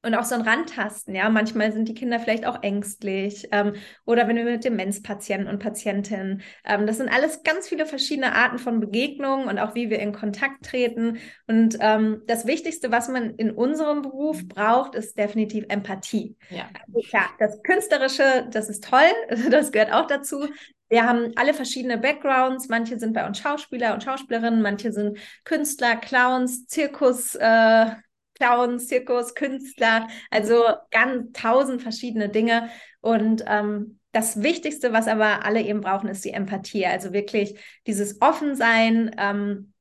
[0.02, 1.28] und auch so ein Rantasten, ja.
[1.30, 3.48] Manchmal sind die Kinder vielleicht auch ängstlich.
[3.52, 6.42] Ähm, oder wenn wir mit Demenzpatienten und Patientinnen.
[6.64, 10.12] Ähm, das sind alles ganz viele verschiedene Arten von Begegnungen und auch wie wir in
[10.12, 11.18] Kontakt treten.
[11.46, 16.36] Und ähm, das Wichtigste, was man in unserem Beruf braucht, ist definitiv Empathie.
[16.50, 16.68] Ja.
[16.86, 19.10] Also, klar, das Künstlerische, das ist toll,
[19.50, 20.48] das gehört auch dazu.
[20.88, 22.68] Wir haben alle verschiedene Backgrounds.
[22.68, 27.34] Manche sind bei uns Schauspieler und Schauspielerinnen, manche sind Künstler, Clowns, Zirkus.
[27.36, 27.92] Äh,
[28.42, 32.70] Clown, Zirkus, Künstler, also ganz tausend verschiedene Dinge.
[33.00, 36.86] Und ähm, das Wichtigste, was aber alle eben brauchen, ist die Empathie.
[36.86, 39.72] Also wirklich dieses Offensein, ähm,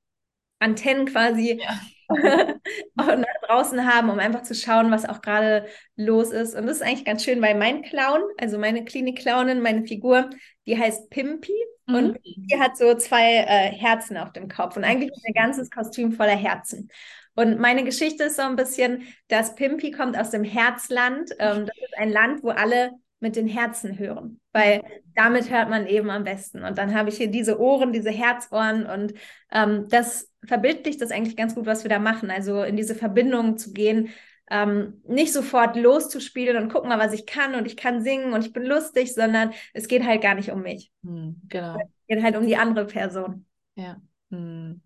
[0.60, 1.80] Antennen quasi ja.
[2.96, 6.56] nach draußen haben, um einfach zu schauen, was auch gerade los ist.
[6.56, 10.30] Und das ist eigentlich ganz schön, weil mein Clown, also meine Klinik-Clownin, meine Figur,
[10.68, 11.54] die heißt Pimpy.
[11.88, 11.96] Mhm.
[11.96, 14.78] Und die hat so zwei äh, Herzen auf dem Kopf.
[14.78, 16.90] Und eigentlich ist ihr ganzes Kostüm voller Herzen.
[17.36, 21.32] Und meine Geschichte ist so ein bisschen, dass Pimpi kommt aus dem Herzland.
[21.40, 22.92] Ähm, das ist ein Land, wo alle
[23.22, 24.82] mit den Herzen hören, weil
[25.16, 26.64] damit hört man eben am besten.
[26.64, 29.14] Und dann habe ich hier diese Ohren, diese Herzohren und
[29.52, 32.32] ähm, das verbildlicht das eigentlich ganz gut, was wir da machen.
[32.32, 34.10] Also in diese Verbindung zu gehen,
[34.50, 38.46] ähm, nicht sofort loszuspielen und gucken mal, was ich kann und ich kann singen und
[38.46, 40.92] ich bin lustig, sondern es geht halt gar nicht um mich.
[41.04, 41.76] Hm, genau.
[41.76, 43.46] Es geht halt um die andere Person.
[43.76, 44.02] Ja.
[44.32, 44.82] Hm.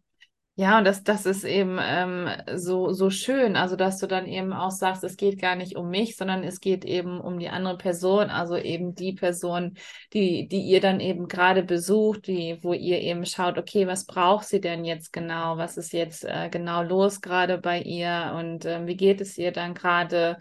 [0.58, 4.54] Ja, und das, das ist eben ähm, so, so schön, also dass du dann eben
[4.54, 7.78] auch sagst, es geht gar nicht um mich, sondern es geht eben um die andere
[7.78, 9.76] Person, also eben die Person,
[10.14, 14.46] die, die ihr dann eben gerade besucht, die, wo ihr eben schaut, okay, was braucht
[14.48, 18.34] sie denn jetzt genau, was ist jetzt äh, genau los gerade bei ihr?
[18.38, 20.38] Und äh, wie geht es ihr dann gerade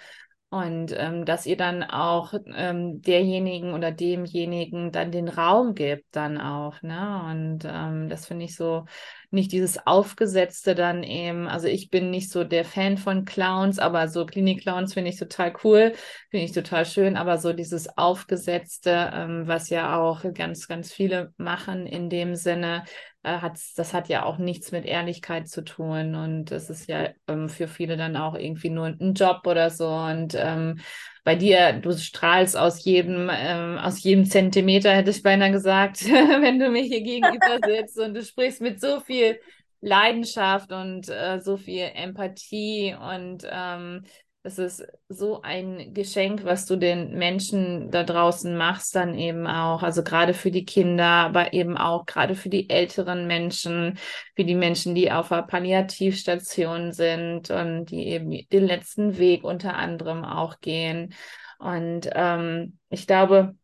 [0.55, 6.40] Und ähm, dass ihr dann auch ähm, derjenigen oder demjenigen dann den Raum gibt, dann
[6.40, 6.81] auch.
[6.83, 7.23] Ne?
[7.29, 8.85] Und ähm, das finde ich so
[9.33, 11.49] nicht dieses Aufgesetzte dann eben.
[11.49, 15.55] Also ich bin nicht so der Fan von Clowns, aber so Klinik-Clowns finde ich total
[15.64, 15.93] cool,
[16.31, 17.17] finde ich total schön.
[17.17, 22.85] Aber so dieses Aufgesetzte, ähm, was ja auch ganz, ganz viele machen in dem Sinne,
[23.25, 26.15] äh, hat, das hat ja auch nichts mit Ehrlichkeit zu tun.
[26.15, 29.89] Und es ist ja ähm, für viele dann auch irgendwie nur ein Job oder so.
[29.89, 30.81] Und ähm,
[31.25, 36.59] bei dir, du strahlst aus jedem, ähm, aus jedem Zentimeter, hätte ich beinahe gesagt, wenn
[36.59, 39.41] du mir hier gegenüber sitzt und du sprichst mit so viel
[39.81, 44.05] Leidenschaft und äh, so viel Empathie und ähm,
[44.47, 49.83] es ist so ein Geschenk, was du den Menschen da draußen machst, dann eben auch,
[49.83, 53.99] also gerade für die Kinder, aber eben auch gerade für die älteren Menschen,
[54.37, 59.77] für die Menschen, die auf der Palliativstation sind und die eben den letzten Weg unter
[59.77, 61.15] anderem auch gehen.
[61.59, 63.57] Und ähm, ich glaube,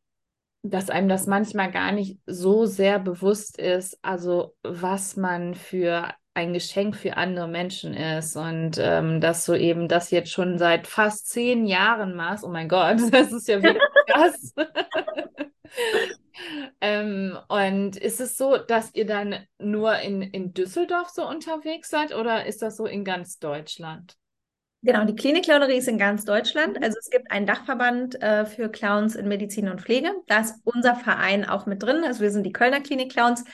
[0.62, 6.08] dass einem das manchmal gar nicht so sehr bewusst ist, also was man für
[6.40, 10.86] ein Geschenk für andere Menschen ist und ähm, dass du eben das jetzt schon seit
[10.86, 12.44] fast zehn Jahren machst.
[12.44, 14.54] Oh mein Gott, das ist ja wirklich krass.
[16.80, 22.14] ähm, und ist es so, dass ihr dann nur in, in Düsseldorf so unterwegs seid
[22.14, 24.16] oder ist das so in ganz Deutschland?
[24.82, 26.78] Genau, die Klinik-Clownerie ist in ganz Deutschland.
[26.78, 26.82] Mhm.
[26.82, 30.10] Also es gibt einen Dachverband äh, für Clowns in Medizin und Pflege.
[30.26, 32.02] Da ist unser Verein auch mit drin.
[32.04, 33.44] Also wir sind die Kölner Klinik-Clowns.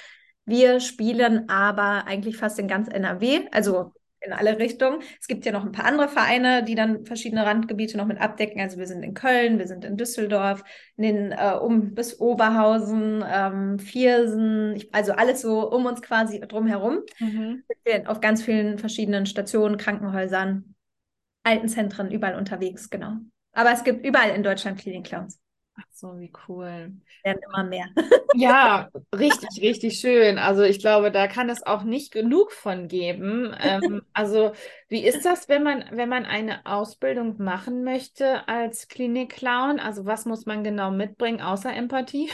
[0.46, 5.02] Wir spielen aber eigentlich fast in ganz NRW, also in alle Richtungen.
[5.20, 8.61] Es gibt ja noch ein paar andere Vereine, die dann verschiedene Randgebiete noch mit abdecken.
[8.61, 10.64] Also wir sind in Köln, wir sind in Düsseldorf,
[10.96, 16.40] in den, äh, um bis Oberhausen, ähm, Viersen, ich, also alles so um uns quasi
[16.40, 17.00] drumherum.
[17.18, 17.64] Mhm.
[18.06, 20.74] Auf ganz vielen verschiedenen Stationen, Krankenhäusern,
[21.44, 23.16] Altenzentren, überall unterwegs, genau.
[23.52, 25.38] Aber es gibt überall in Deutschland Klinik-Clowns.
[25.79, 26.93] Ach so, wie cool.
[27.23, 27.87] Werden immer mehr.
[28.35, 30.39] Ja, richtig, richtig schön.
[30.39, 33.55] Also ich glaube, da kann es auch nicht genug von geben.
[33.61, 34.53] Ähm, also
[34.89, 39.79] wie ist das, wenn man, wenn man eine Ausbildung machen möchte als Klinik-Clown?
[39.79, 42.31] Also was muss man genau mitbringen, außer Empathie?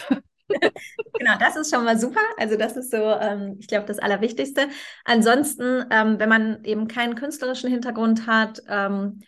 [1.18, 2.20] genau, das ist schon mal super.
[2.38, 4.68] Also das ist so, ähm, ich glaube, das Allerwichtigste.
[5.04, 9.20] Ansonsten, ähm, wenn man eben keinen künstlerischen Hintergrund hat, ähm,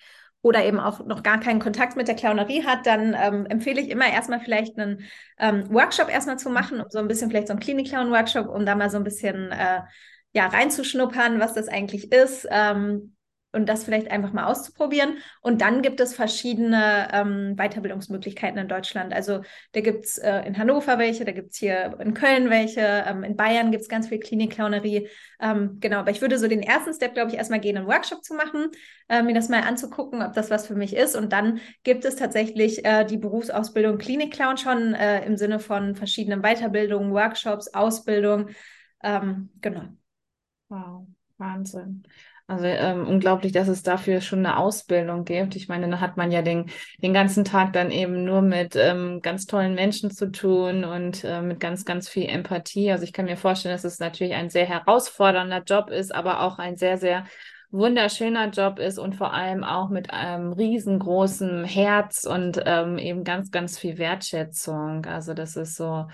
[0.44, 3.88] oder eben auch noch gar keinen Kontakt mit der Clownerie hat, dann ähm, empfehle ich
[3.88, 5.00] immer erstmal vielleicht einen
[5.38, 8.74] ähm, Workshop erstmal zu machen, um so ein bisschen vielleicht so einen Klinik-Clown-Workshop, um da
[8.74, 9.80] mal so ein bisschen äh,
[10.35, 12.46] ja, reinzuschnuppern, was das eigentlich ist.
[12.50, 13.13] Ähm,
[13.54, 15.18] und das vielleicht einfach mal auszuprobieren.
[15.40, 19.14] Und dann gibt es verschiedene ähm, Weiterbildungsmöglichkeiten in Deutschland.
[19.14, 22.80] Also da gibt es äh, in Hannover welche, da gibt es hier in Köln welche,
[22.80, 25.08] ähm, in Bayern gibt es ganz viel Klinik-Clownerie.
[25.40, 28.24] Ähm, genau, aber ich würde so den ersten Step, glaube ich, erstmal gehen, einen Workshop
[28.24, 28.70] zu machen,
[29.08, 31.16] äh, mir das mal anzugucken, ob das was für mich ist.
[31.16, 36.42] Und dann gibt es tatsächlich äh, die Berufsausbildung Klinik-Clown schon äh, im Sinne von verschiedenen
[36.42, 38.48] Weiterbildungen, Workshops, Ausbildung.
[39.02, 39.82] Ähm, genau.
[40.68, 41.06] Wow,
[41.38, 42.04] Wahnsinn.
[42.46, 45.57] Also ähm, unglaublich, dass es dafür schon eine Ausbildung gibt.
[45.57, 46.66] Ich meine, da hat man ja den,
[46.98, 51.40] den ganzen Tag dann eben nur mit ähm, ganz tollen Menschen zu tun und äh,
[51.40, 52.92] mit ganz, ganz viel Empathie.
[52.92, 56.59] Also ich kann mir vorstellen, dass es natürlich ein sehr herausfordernder Job ist, aber auch
[56.59, 57.24] ein sehr, sehr
[57.70, 63.52] wunderschöner Job ist und vor allem auch mit einem riesengroßen Herz und ähm, eben ganz,
[63.52, 65.07] ganz viel Wertschätzung.
[65.07, 66.07] Also das ist so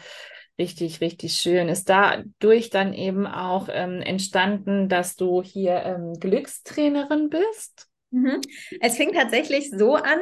[0.61, 1.71] Richtig, richtig schön.
[1.71, 7.89] Ist dadurch dann eben auch ähm, entstanden, dass du hier ähm, Glückstrainerin bist?
[8.11, 8.43] Mhm.
[8.83, 10.19] Es fing tatsächlich so an.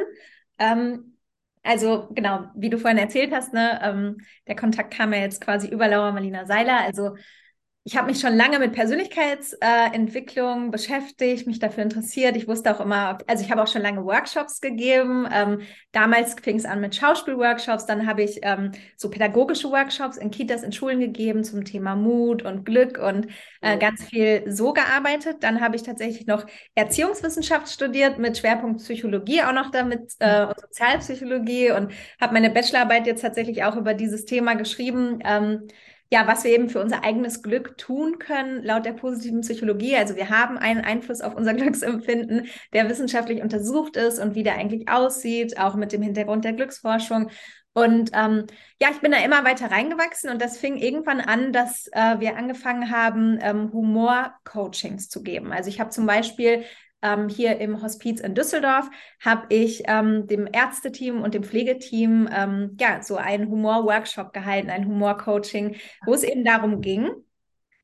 [0.57, 1.17] Ähm,
[1.61, 5.67] also genau, wie du vorhin erzählt hast, ne, ähm, der Kontakt kam ja jetzt quasi
[5.67, 6.79] über Laura Marlina Seiler.
[6.79, 7.17] Also
[7.89, 12.35] ich habe mich schon lange mit Persönlichkeitsentwicklung äh, beschäftigt, mich dafür interessiert.
[12.35, 15.27] Ich wusste auch immer, also ich habe auch schon lange Workshops gegeben.
[15.33, 20.29] Ähm, damals fing es an mit Schauspielworkshops, dann habe ich ähm, so pädagogische Workshops in
[20.29, 23.25] Kitas, in Schulen gegeben zum Thema Mut und Glück und
[23.61, 25.37] äh, ganz viel so gearbeitet.
[25.39, 30.59] Dann habe ich tatsächlich noch Erziehungswissenschaft studiert mit Schwerpunkt Psychologie auch noch damit äh, und
[30.59, 35.21] Sozialpsychologie und habe meine Bachelorarbeit jetzt tatsächlich auch über dieses Thema geschrieben.
[35.25, 35.67] Ähm,
[36.11, 39.95] ja, was wir eben für unser eigenes Glück tun können, laut der positiven Psychologie.
[39.95, 44.55] Also wir haben einen Einfluss auf unser Glücksempfinden, der wissenschaftlich untersucht ist und wie der
[44.55, 47.29] eigentlich aussieht, auch mit dem Hintergrund der Glücksforschung.
[47.73, 48.45] Und ähm,
[48.81, 52.35] ja, ich bin da immer weiter reingewachsen und das fing irgendwann an, dass äh, wir
[52.35, 55.51] angefangen haben, ähm, Humor-Coachings zu geben.
[55.53, 56.63] Also ich habe zum Beispiel
[57.01, 62.77] ähm, hier im Hospiz in Düsseldorf habe ich ähm, dem Ärzteteam und dem Pflegeteam ähm,
[62.79, 67.09] ja so einen Humor-Workshop gehalten, ein Humor-Coaching, wo es eben darum ging,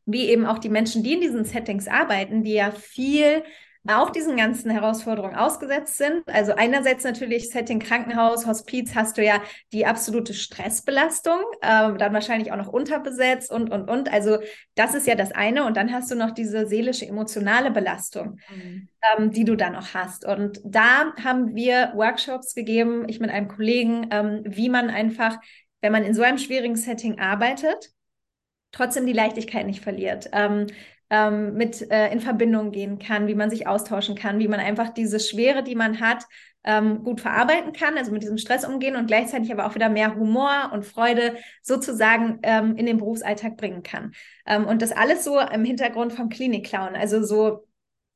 [0.06, 3.43] wie eben auch die Menschen, die in diesen Settings arbeiten, die ja viel
[3.88, 6.24] auch diesen ganzen Herausforderungen ausgesetzt sind.
[6.28, 9.41] Also einerseits natürlich Setting Krankenhaus, Hospiz hast du ja
[9.74, 14.12] die absolute Stressbelastung, äh, dann wahrscheinlich auch noch unterbesetzt und, und, und.
[14.12, 14.39] Also
[14.76, 15.65] das ist ja das eine.
[15.65, 18.89] Und dann hast du noch diese seelische, emotionale Belastung, mhm.
[19.17, 20.26] ähm, die du dann auch hast.
[20.26, 25.38] Und da haben wir Workshops gegeben, ich mit einem Kollegen, ähm, wie man einfach,
[25.82, 27.91] wenn man in so einem schwierigen Setting arbeitet,
[28.71, 30.30] trotzdem die Leichtigkeit nicht verliert.
[30.34, 30.67] Ähm,
[31.10, 34.89] ähm, mit äh, in Verbindung gehen kann, wie man sich austauschen kann, wie man einfach
[34.89, 36.26] diese Schwere, die man hat,
[36.65, 40.15] ähm, gut verarbeiten kann, also mit diesem Stress umgehen und gleichzeitig aber auch wieder mehr
[40.15, 44.13] Humor und Freude sozusagen ähm, in den Berufsalltag bringen kann.
[44.48, 46.96] Ähm, und das alles so im Hintergrund vom Klinik-Clown.
[46.96, 47.68] Also so,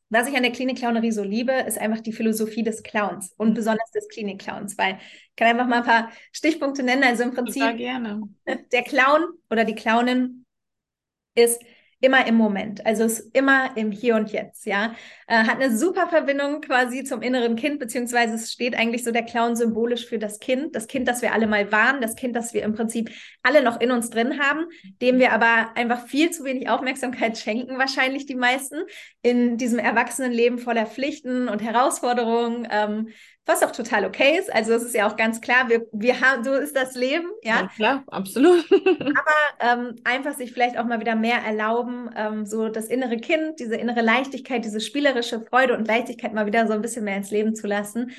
[0.09, 3.91] was ich an der Klinik-Clownerie so liebe, ist einfach die Philosophie des Clowns und besonders
[3.91, 7.03] des Klinik-Clowns, weil ich kann einfach mal ein paar Stichpunkte nennen.
[7.03, 7.61] Also im Prinzip,
[8.71, 10.45] der Clown oder die Clownin
[11.35, 11.61] ist
[12.01, 12.85] immer im Moment.
[12.85, 14.93] Also ist immer im Hier und Jetzt, ja.
[15.27, 19.23] Äh, hat eine super Verbindung quasi zum inneren Kind, beziehungsweise es steht eigentlich so der
[19.23, 22.53] Clown symbolisch für das Kind, das Kind, das wir alle mal waren, das Kind, das
[22.53, 23.11] wir im Prinzip
[23.43, 24.65] alle noch in uns drin haben,
[25.01, 28.77] dem wir aber einfach viel zu wenig Aufmerksamkeit schenken, wahrscheinlich die meisten,
[29.21, 32.67] in diesem Erwachsenenleben voller Pflichten und Herausforderungen.
[32.71, 33.09] Ähm,
[33.49, 34.53] was auch total okay ist.
[34.53, 37.61] Also es ist ja auch ganz klar, wir, wir haben, so ist das Leben, ja.
[37.61, 38.63] ja klar, absolut.
[38.71, 43.59] Aber ähm, einfach sich vielleicht auch mal wieder mehr erlauben, ähm, so das innere Kind,
[43.59, 47.31] diese innere Leichtigkeit, diese spielerische Freude und Leichtigkeit mal wieder so ein bisschen mehr ins
[47.31, 48.11] Leben zu lassen.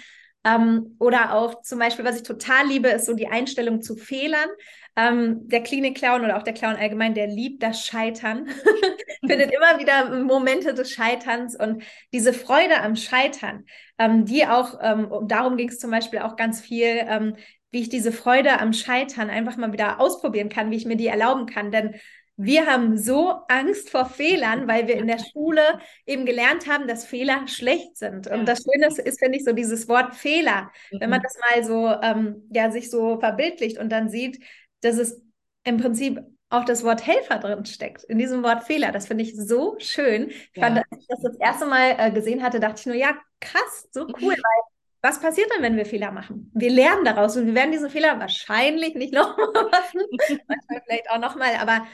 [0.43, 4.49] Ähm, oder auch zum Beispiel, was ich total liebe, ist so die Einstellung zu Fehlern.
[4.97, 8.49] Ähm, der Klinik-Clown oder auch der Clown allgemein, der liebt das Scheitern,
[9.27, 13.65] findet immer wieder Momente des Scheiterns und diese Freude am Scheitern,
[13.99, 17.37] ähm, die auch, ähm, darum ging es zum Beispiel auch ganz viel, ähm,
[17.71, 21.07] wie ich diese Freude am Scheitern einfach mal wieder ausprobieren kann, wie ich mir die
[21.07, 21.71] erlauben kann.
[21.71, 21.95] Denn
[22.43, 27.05] wir haben so Angst vor Fehlern, weil wir in der Schule eben gelernt haben, dass
[27.05, 28.29] Fehler schlecht sind.
[28.29, 30.71] Und das Schöne ist, finde ich, so dieses Wort Fehler.
[30.91, 31.23] Wenn man mhm.
[31.23, 34.43] das mal so, ähm, ja, sich so verbildlicht und dann sieht,
[34.81, 35.23] dass es
[35.65, 38.91] im Prinzip auch das Wort Helfer drin steckt, in diesem Wort Fehler.
[38.91, 40.31] Das finde ich so schön.
[40.31, 40.65] Ich ja.
[40.65, 43.89] fand, als ich das das erste Mal äh, gesehen hatte, dachte ich nur, ja, krass,
[43.93, 44.63] so cool, weil
[45.03, 46.51] was passiert dann, wenn wir Fehler machen?
[46.55, 50.03] Wir lernen daraus und wir werden diese Fehler wahrscheinlich nicht nochmal machen,
[50.47, 51.87] manchmal vielleicht auch nochmal, aber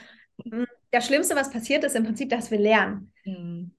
[0.44, 3.12] mh, hm, das Schlimmste, was passiert, ist im Prinzip, dass wir lernen.
[3.25, 3.72] Mhm.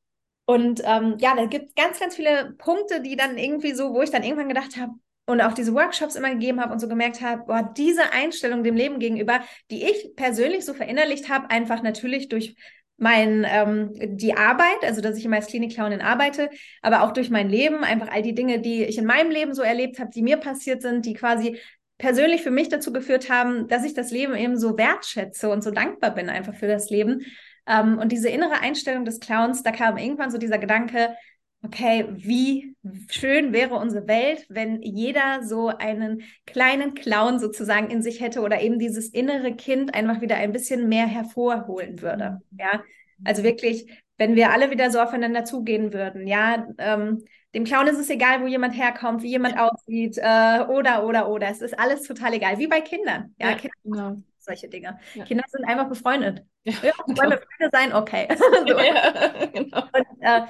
[0.46, 4.02] Und ähm, ja, da gibt es ganz, ganz viele Punkte, die dann irgendwie so, wo
[4.02, 4.94] ich dann irgendwann gedacht habe,
[5.28, 8.76] und auch diese Workshops immer gegeben habe und so gemerkt habe, boah, diese Einstellung dem
[8.76, 12.56] Leben gegenüber, die ich persönlich so verinnerlicht habe, einfach natürlich durch
[12.96, 16.50] mein, ähm, die Arbeit, also dass ich immer als Klinikclownin arbeite,
[16.82, 19.62] aber auch durch mein Leben, einfach all die Dinge, die ich in meinem Leben so
[19.62, 21.60] erlebt habe, die mir passiert sind, die quasi
[21.98, 25.72] persönlich für mich dazu geführt haben, dass ich das Leben eben so wertschätze und so
[25.72, 27.26] dankbar bin einfach für das Leben.
[27.68, 31.16] Ähm, und diese innere Einstellung des Clowns, da kam irgendwann so dieser Gedanke,
[31.64, 32.76] okay, wie
[33.10, 38.62] schön wäre unsere Welt, wenn jeder so einen kleinen Clown sozusagen in sich hätte oder
[38.62, 42.42] eben dieses innere Kind einfach wieder ein bisschen mehr hervorholen würde.
[42.52, 42.60] Mhm.
[42.60, 42.84] Ja,
[43.24, 47.98] also wirklich, wenn wir alle wieder so aufeinander zugehen würden, ja, ähm, dem Clown ist
[47.98, 51.48] es egal, wo jemand herkommt, wie jemand aussieht, äh, oder, oder, oder.
[51.50, 53.34] Es ist alles total egal, wie bei Kindern.
[53.40, 54.22] Ja, ja Kinder genau.
[54.38, 55.00] solche Dinge.
[55.16, 55.26] Ja.
[55.26, 56.46] Kinder sind einfach befreundet.
[56.66, 57.94] Ja, ja wollen wir Freunde sein?
[57.94, 58.28] Okay.
[58.38, 58.78] so.
[58.78, 59.82] ja, genau.
[59.82, 60.42] Und äh,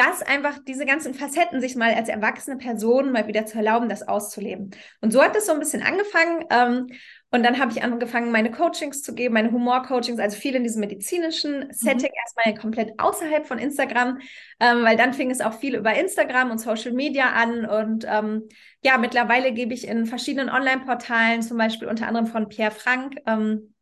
[0.00, 4.08] das einfach, diese ganzen Facetten, sich mal als erwachsene Person mal wieder zu erlauben, das
[4.08, 4.70] auszuleben.
[5.02, 6.44] Und so hat es so ein bisschen angefangen.
[6.50, 6.86] Ähm,
[7.30, 10.80] und dann habe ich angefangen, meine Coachings zu geben, meine Humor-Coachings, also viel in diesem
[10.80, 11.72] medizinischen mhm.
[11.72, 12.18] Setting, mhm.
[12.24, 14.18] erstmal komplett außerhalb von Instagram,
[14.58, 17.66] ähm, weil dann fing es auch viel über Instagram und Social Media an.
[17.66, 18.48] Und ähm,
[18.82, 23.74] ja, mittlerweile gebe ich in verschiedenen Online-Portalen, zum Beispiel unter anderem von Pierre Frank, ähm,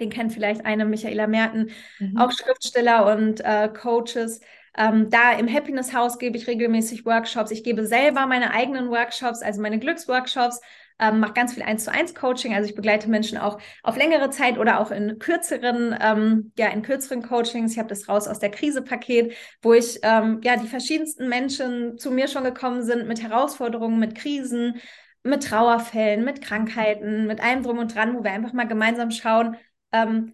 [0.00, 2.16] den kennt vielleicht eine, Michaela Merten, mhm.
[2.16, 4.40] auch Schriftsteller und äh, Coaches,
[4.76, 7.50] ähm, da im Happiness House gebe ich regelmäßig Workshops.
[7.50, 10.60] Ich gebe selber meine eigenen Workshops, also meine Glücksworkshops.
[10.98, 14.30] Ähm, mache ganz viel eins zu eins Coaching, also ich begleite Menschen auch auf längere
[14.30, 17.72] Zeit oder auch in kürzeren, ähm, ja in kürzeren Coachings.
[17.72, 21.98] Ich habe das raus aus der Krise Paket, wo ich ähm, ja die verschiedensten Menschen
[21.98, 24.80] zu mir schon gekommen sind mit Herausforderungen, mit Krisen,
[25.22, 29.56] mit Trauerfällen, mit Krankheiten, mit allem drum und dran, wo wir einfach mal gemeinsam schauen,
[29.92, 30.32] ähm,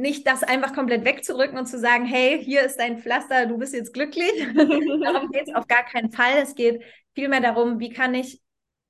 [0.00, 3.74] nicht das einfach komplett wegzurücken und zu sagen, hey, hier ist dein Pflaster, du bist
[3.74, 4.32] jetzt glücklich.
[4.54, 6.38] darum geht es auf gar keinen Fall.
[6.42, 6.82] Es geht
[7.14, 8.40] vielmehr darum, wie kann ich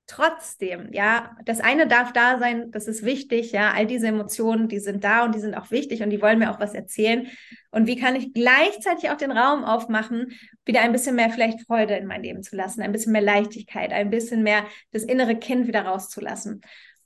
[0.07, 4.79] trotzdem, ja, das eine darf da sein, das ist wichtig, ja, all diese Emotionen, die
[4.79, 7.27] sind da und die sind auch wichtig und die wollen mir auch was erzählen.
[7.71, 10.33] Und wie kann ich gleichzeitig auch den Raum aufmachen,
[10.65, 13.93] wieder ein bisschen mehr vielleicht Freude in mein Leben zu lassen, ein bisschen mehr Leichtigkeit,
[13.93, 16.61] ein bisschen mehr das innere Kind wieder rauszulassen.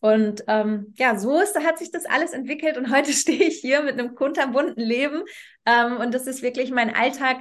[0.05, 3.81] Und ähm, ja, so ist, hat sich das alles entwickelt und heute stehe ich hier
[3.81, 5.23] mit einem kunterbunten Leben
[5.65, 7.37] ähm, und das ist wirklich mein Alltag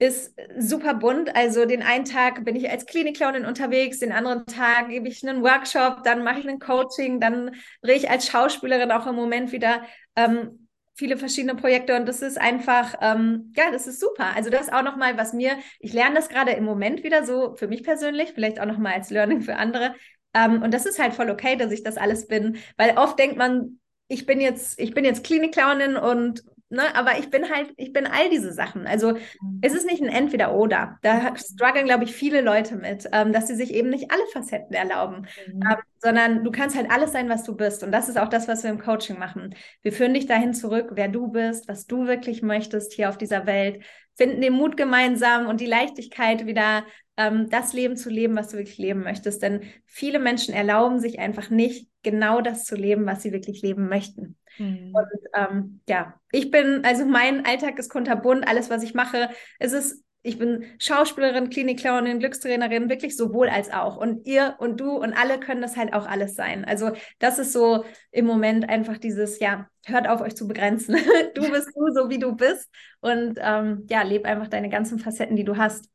[0.00, 1.36] ist super bunt.
[1.36, 5.44] Also den einen Tag bin ich als Klinikclownin unterwegs, den anderen Tag gebe ich einen
[5.44, 9.84] Workshop, dann mache ich ein Coaching, dann drehe ich als Schauspielerin auch im Moment wieder
[10.16, 10.66] ähm,
[10.96, 14.34] viele verschiedene Projekte und das ist einfach, ähm, ja, das ist super.
[14.34, 17.54] Also das ist auch nochmal, was mir, ich lerne das gerade im Moment wieder so
[17.54, 19.94] für mich persönlich, vielleicht auch nochmal als Learning für andere.
[20.34, 23.36] Ähm, und das ist halt voll okay, dass ich das alles bin, weil oft denkt
[23.36, 23.78] man,
[24.08, 28.06] ich bin jetzt, ich bin jetzt Klinikclownin und Ne, aber ich bin halt, ich bin
[28.06, 28.86] all diese Sachen.
[28.86, 29.60] Also mhm.
[29.62, 30.98] es ist nicht ein Entweder-Oder.
[31.02, 34.74] Da strugglen, glaube ich, viele Leute mit, ähm, dass sie sich eben nicht alle Facetten
[34.74, 35.62] erlauben, mhm.
[35.62, 37.84] ähm, sondern du kannst halt alles sein, was du bist.
[37.84, 39.54] Und das ist auch das, was wir im Coaching machen.
[39.82, 43.46] Wir führen dich dahin zurück, wer du bist, was du wirklich möchtest hier auf dieser
[43.46, 43.84] Welt,
[44.16, 46.84] finden den Mut gemeinsam und die Leichtigkeit wieder
[47.16, 49.42] ähm, das Leben zu leben, was du wirklich leben möchtest.
[49.42, 53.88] Denn viele Menschen erlauben sich einfach nicht, genau das zu leben, was sie wirklich leben
[53.88, 54.36] möchten.
[54.58, 54.94] Mhm.
[54.94, 59.72] Und ähm, ja, ich bin, also mein Alltag ist kunterbunt, alles, was ich mache, es
[59.72, 63.98] ist ich bin Schauspielerin, Klinikclownin, Glückstrainerin, wirklich sowohl als auch.
[63.98, 66.64] Und ihr und du und alle können das halt auch alles sein.
[66.64, 70.96] Also das ist so im Moment einfach dieses, ja, hört auf euch zu begrenzen.
[71.34, 72.70] du bist du, so wie du bist.
[73.00, 75.90] Und ähm, ja, leb einfach deine ganzen Facetten, die du hast.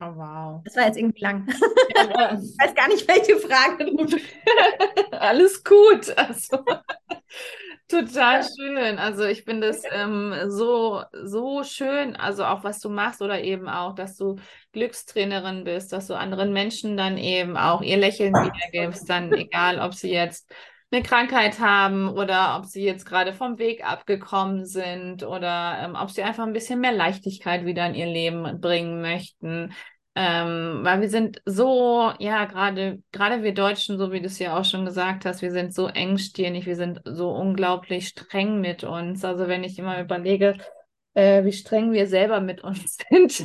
[0.00, 0.60] Oh, wow.
[0.64, 1.46] Das war jetzt irgendwie lang.
[1.94, 2.32] Ja.
[2.32, 3.86] ich weiß gar nicht, welche Frage.
[5.12, 6.16] Alles gut.
[6.16, 6.64] Also,
[7.92, 8.98] total schön.
[8.98, 13.68] Also ich finde es ähm, so, so schön, also auch was du machst oder eben
[13.68, 14.36] auch, dass du
[14.72, 19.94] Glückstrainerin bist, dass du anderen Menschen dann eben auch ihr Lächeln wiedergibst, dann egal, ob
[19.94, 20.50] sie jetzt
[20.90, 26.10] eine Krankheit haben oder ob sie jetzt gerade vom Weg abgekommen sind oder ähm, ob
[26.10, 29.72] sie einfach ein bisschen mehr Leichtigkeit wieder in ihr Leben bringen möchten.
[30.14, 34.58] Ähm, weil wir sind so, ja, gerade, gerade wir Deutschen, so wie du es ja
[34.58, 39.24] auch schon gesagt hast, wir sind so engstirnig, wir sind so unglaublich streng mit uns.
[39.24, 40.58] Also wenn ich immer überlege,
[41.14, 43.44] äh, wie streng wir selber mit uns sind,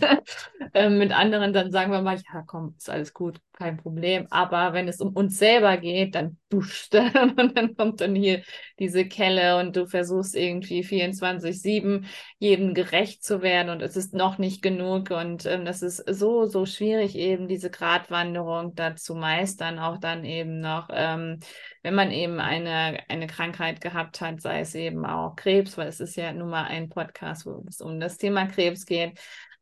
[0.74, 4.28] äh, mit anderen, dann sagen wir mal, ja, komm, ist alles gut, kein Problem.
[4.30, 6.95] Aber wenn es um uns selber geht, dann duscht
[7.38, 8.41] und dann kommt dann hier
[8.80, 12.05] diese Kelle und du versuchst irgendwie 24-7
[12.39, 16.45] jedem gerecht zu werden und es ist noch nicht genug und ähm, das ist so,
[16.45, 21.39] so schwierig eben diese Gratwanderung da zu meistern, auch dann eben noch, ähm,
[21.88, 26.01] wenn man eben eine, eine Krankheit gehabt hat, sei es eben auch Krebs, weil es
[26.01, 29.17] ist ja nun mal ein Podcast, wo es um das Thema Krebs geht,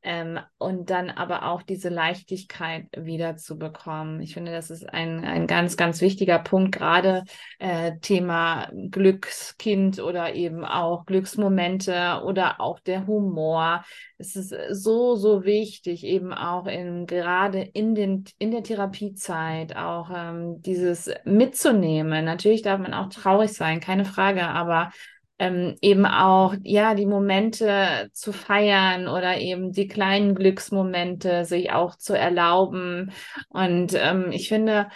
[0.06, 4.22] ähm, und dann aber auch diese Leichtigkeit wiederzubekommen.
[4.22, 7.24] Ich finde, das ist ein, ein ganz, ganz wichtiger Punkt, gerade
[7.58, 13.84] äh, Thema Glückskind oder eben auch Glücksmomente oder auch der Humor.
[14.20, 20.12] Es ist so, so wichtig, eben auch in, gerade in, den, in der Therapiezeit auch
[20.16, 22.24] ähm, dieses mitzunehmen.
[22.24, 24.91] Natürlich darf man auch traurig sein, keine Frage, aber
[25.39, 31.95] ähm, eben auch ja die Momente zu feiern oder eben die kleinen Glücksmomente sich auch
[31.95, 33.11] zu erlauben.
[33.49, 34.88] Und ähm, ich finde,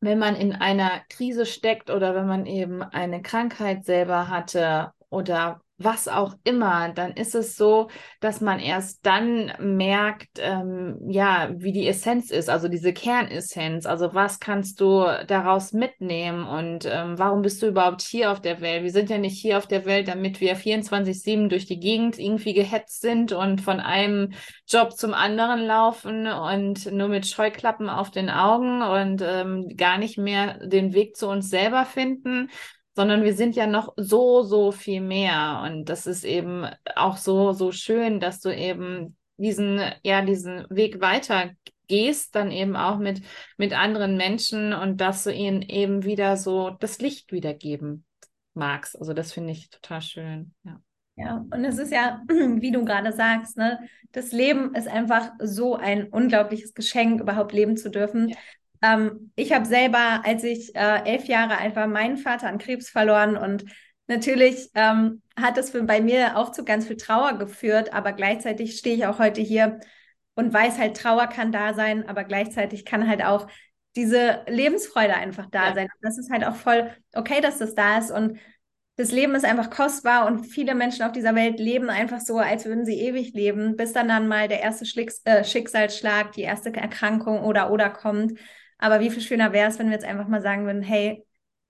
[0.00, 5.62] wenn man in einer Krise steckt oder wenn man eben eine Krankheit selber hatte oder
[5.78, 7.88] was auch immer, dann ist es so,
[8.20, 13.84] dass man erst dann merkt, ähm, ja, wie die Essenz ist, also diese Kernessenz.
[13.84, 18.62] Also was kannst du daraus mitnehmen und ähm, warum bist du überhaupt hier auf der
[18.62, 18.84] Welt?
[18.84, 22.54] Wir sind ja nicht hier auf der Welt, damit wir 24/7 durch die Gegend irgendwie
[22.54, 24.32] gehetzt sind und von einem
[24.66, 30.16] Job zum anderen laufen und nur mit Scheuklappen auf den Augen und ähm, gar nicht
[30.16, 32.48] mehr den Weg zu uns selber finden
[32.96, 35.62] sondern wir sind ja noch so, so viel mehr.
[35.64, 36.66] Und das ist eben
[36.96, 41.50] auch so, so schön, dass du eben diesen, ja, diesen Weg weiter
[41.88, 43.20] gehst, dann eben auch mit,
[43.58, 48.06] mit anderen Menschen und dass du ihnen eben wieder so das Licht wiedergeben
[48.54, 48.98] magst.
[48.98, 50.80] Also das finde ich total schön, ja.
[51.18, 53.78] Ja, und es ist ja, wie du gerade sagst, ne,
[54.12, 58.28] das Leben ist einfach so ein unglaubliches Geschenk, überhaupt leben zu dürfen.
[58.28, 58.36] Ja.
[58.82, 62.88] Ähm, ich habe selber, als ich äh, elf Jahre alt war, meinen Vater an Krebs
[62.88, 63.64] verloren und
[64.06, 68.78] natürlich ähm, hat es für, bei mir auch zu ganz viel Trauer geführt, aber gleichzeitig
[68.78, 69.80] stehe ich auch heute hier
[70.34, 73.48] und weiß halt, Trauer kann da sein, aber gleichzeitig kann halt auch
[73.96, 75.74] diese Lebensfreude einfach da ja.
[75.74, 75.88] sein.
[76.02, 78.38] das ist halt auch voll okay, dass das da ist und
[78.98, 82.64] das Leben ist einfach kostbar und viele Menschen auf dieser Welt leben einfach so, als
[82.64, 86.72] würden sie ewig leben, bis dann dann mal der erste Schlicks äh, Schicksalsschlag, die erste
[86.72, 88.38] Erkrankung oder oder kommt.
[88.78, 91.24] Aber wie viel schöner wäre es, wenn wir jetzt einfach mal sagen würden, hey,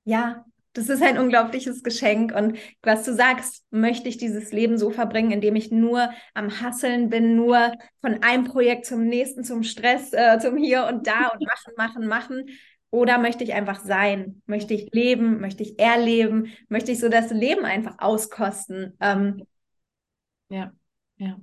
[0.04, 0.44] ja,
[0.76, 2.34] das ist ein unglaubliches Geschenk.
[2.34, 7.08] Und was du sagst, möchte ich dieses Leben so verbringen, indem ich nur am Hasseln
[7.08, 11.42] bin, nur von einem Projekt zum nächsten, zum Stress, äh, zum Hier und Da und
[11.42, 12.44] machen, machen, machen.
[12.90, 14.42] Oder möchte ich einfach sein?
[14.46, 15.40] Möchte ich leben?
[15.40, 16.52] Möchte ich erleben?
[16.68, 18.96] Möchte ich so das Leben einfach auskosten?
[19.00, 19.46] Ähm,
[20.48, 20.72] ja.
[21.16, 21.40] Ja.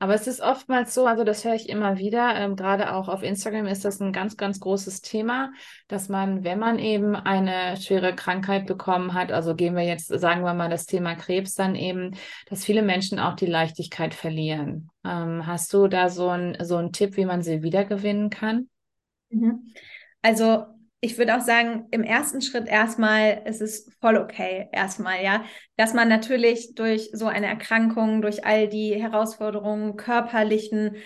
[0.00, 3.22] Aber es ist oftmals so, also das höre ich immer wieder, ähm, gerade auch auf
[3.22, 5.52] Instagram ist das ein ganz, ganz großes Thema,
[5.88, 10.42] dass man, wenn man eben eine schwere Krankheit bekommen hat, also gehen wir jetzt, sagen
[10.42, 12.16] wir mal, das Thema Krebs dann eben,
[12.48, 14.90] dass viele Menschen auch die Leichtigkeit verlieren.
[15.04, 18.68] Ähm, hast du da so ein, so einen Tipp, wie man sie wiedergewinnen kann?
[19.30, 19.72] Mhm.
[20.22, 20.66] Also
[21.00, 25.44] ich würde auch sagen, im ersten Schritt erstmal ist es voll okay, erstmal, ja,
[25.76, 30.96] dass man natürlich durch so eine Erkrankung, durch all die Herausforderungen, körperlichen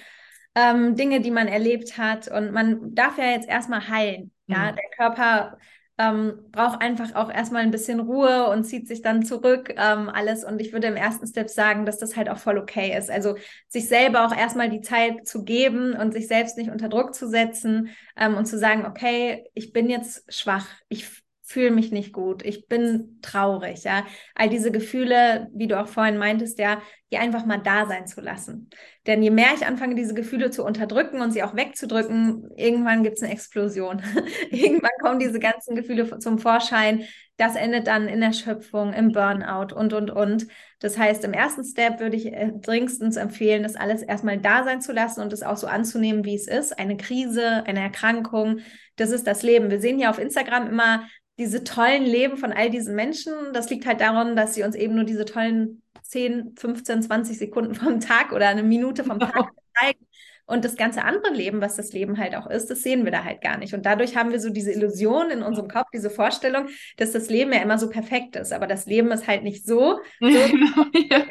[0.54, 4.76] ähm, Dinge, die man erlebt hat, und man darf ja jetzt erstmal heilen, ja, mhm.
[4.76, 5.58] der Körper
[5.98, 10.44] ähm, braucht einfach auch erstmal ein bisschen Ruhe und zieht sich dann zurück, ähm, alles.
[10.44, 13.10] Und ich würde im ersten Step sagen, dass das halt auch voll okay ist.
[13.10, 13.36] Also
[13.68, 17.28] sich selber auch erstmal die Zeit zu geben und sich selbst nicht unter Druck zu
[17.28, 21.21] setzen ähm, und zu sagen, okay, ich bin jetzt schwach, ich
[21.52, 24.04] fühle mich nicht gut, ich bin traurig, ja.
[24.34, 26.80] All diese Gefühle, wie du auch vorhin meintest, ja,
[27.12, 28.70] die einfach mal da sein zu lassen.
[29.06, 33.18] Denn je mehr ich anfange, diese Gefühle zu unterdrücken und sie auch wegzudrücken, irgendwann gibt
[33.18, 34.02] es eine Explosion.
[34.50, 37.04] irgendwann kommen diese ganzen Gefühle zum Vorschein.
[37.36, 40.46] Das endet dann in Erschöpfung, im Burnout und, und, und.
[40.78, 44.80] Das heißt, im ersten Step würde ich äh, dringendstens empfehlen, das alles erstmal da sein
[44.80, 46.78] zu lassen und es auch so anzunehmen, wie es ist.
[46.78, 48.60] Eine Krise, eine Erkrankung,
[48.96, 49.70] das ist das Leben.
[49.70, 51.04] Wir sehen hier auf Instagram immer
[51.38, 54.94] diese tollen Leben von all diesen Menschen, das liegt halt daran, dass sie uns eben
[54.94, 60.06] nur diese tollen 10, 15, 20 Sekunden vom Tag oder eine Minute vom Tag zeigen.
[60.44, 63.24] Und das ganze andere Leben, was das Leben halt auch ist, das sehen wir da
[63.24, 63.74] halt gar nicht.
[63.74, 66.66] Und dadurch haben wir so diese Illusion in unserem Kopf, diese Vorstellung,
[66.96, 68.52] dass das Leben ja immer so perfekt ist.
[68.52, 70.00] Aber das Leben ist halt nicht so.
[70.20, 71.24] so ja.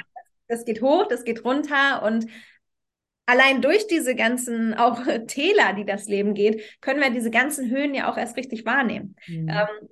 [0.48, 2.26] Das geht hoch, das geht runter und
[3.26, 7.94] allein durch diese ganzen auch Täler, die das Leben geht, können wir diese ganzen Höhen
[7.94, 9.16] ja auch erst richtig wahrnehmen.
[9.28, 9.50] Mhm.
[9.50, 9.90] Ähm,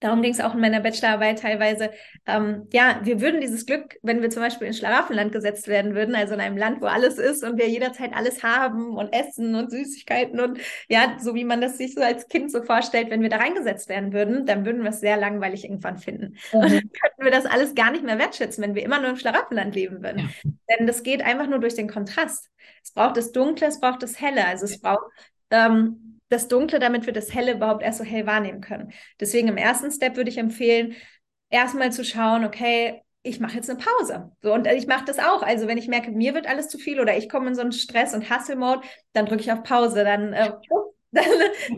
[0.00, 1.90] Darum ging es auch in meiner Bachelorarbeit teilweise.
[2.26, 6.14] Ähm, ja, wir würden dieses Glück, wenn wir zum Beispiel in Schlaraffenland gesetzt werden würden,
[6.14, 9.70] also in einem Land, wo alles ist und wir jederzeit alles haben und Essen und
[9.70, 13.30] Süßigkeiten und ja, so wie man das sich so als Kind so vorstellt, wenn wir
[13.30, 16.36] da reingesetzt werden würden, dann würden wir es sehr langweilig irgendwann finden.
[16.52, 16.58] Mhm.
[16.58, 19.16] Und dann könnten wir das alles gar nicht mehr wertschätzen, wenn wir immer nur im
[19.16, 20.18] Schlaraffenland leben würden.
[20.18, 20.50] Ja.
[20.76, 22.50] Denn das geht einfach nur durch den Kontrast.
[22.82, 24.46] Es braucht das Dunkle, es braucht das Helle.
[24.46, 25.04] Also es braucht
[25.50, 28.92] ähm, das Dunkle, damit wir das Helle überhaupt erst so hell wahrnehmen können.
[29.20, 30.94] Deswegen im ersten Step würde ich empfehlen,
[31.50, 34.32] erstmal zu schauen, okay, ich mache jetzt eine Pause.
[34.42, 35.42] So, und ich mache das auch.
[35.42, 37.72] Also wenn ich merke, mir wird alles zu viel oder ich komme in so einen
[37.72, 38.82] Stress- und Hustle-Mode,
[39.14, 40.52] dann drücke ich auf Pause, dann, äh,
[41.10, 41.24] dann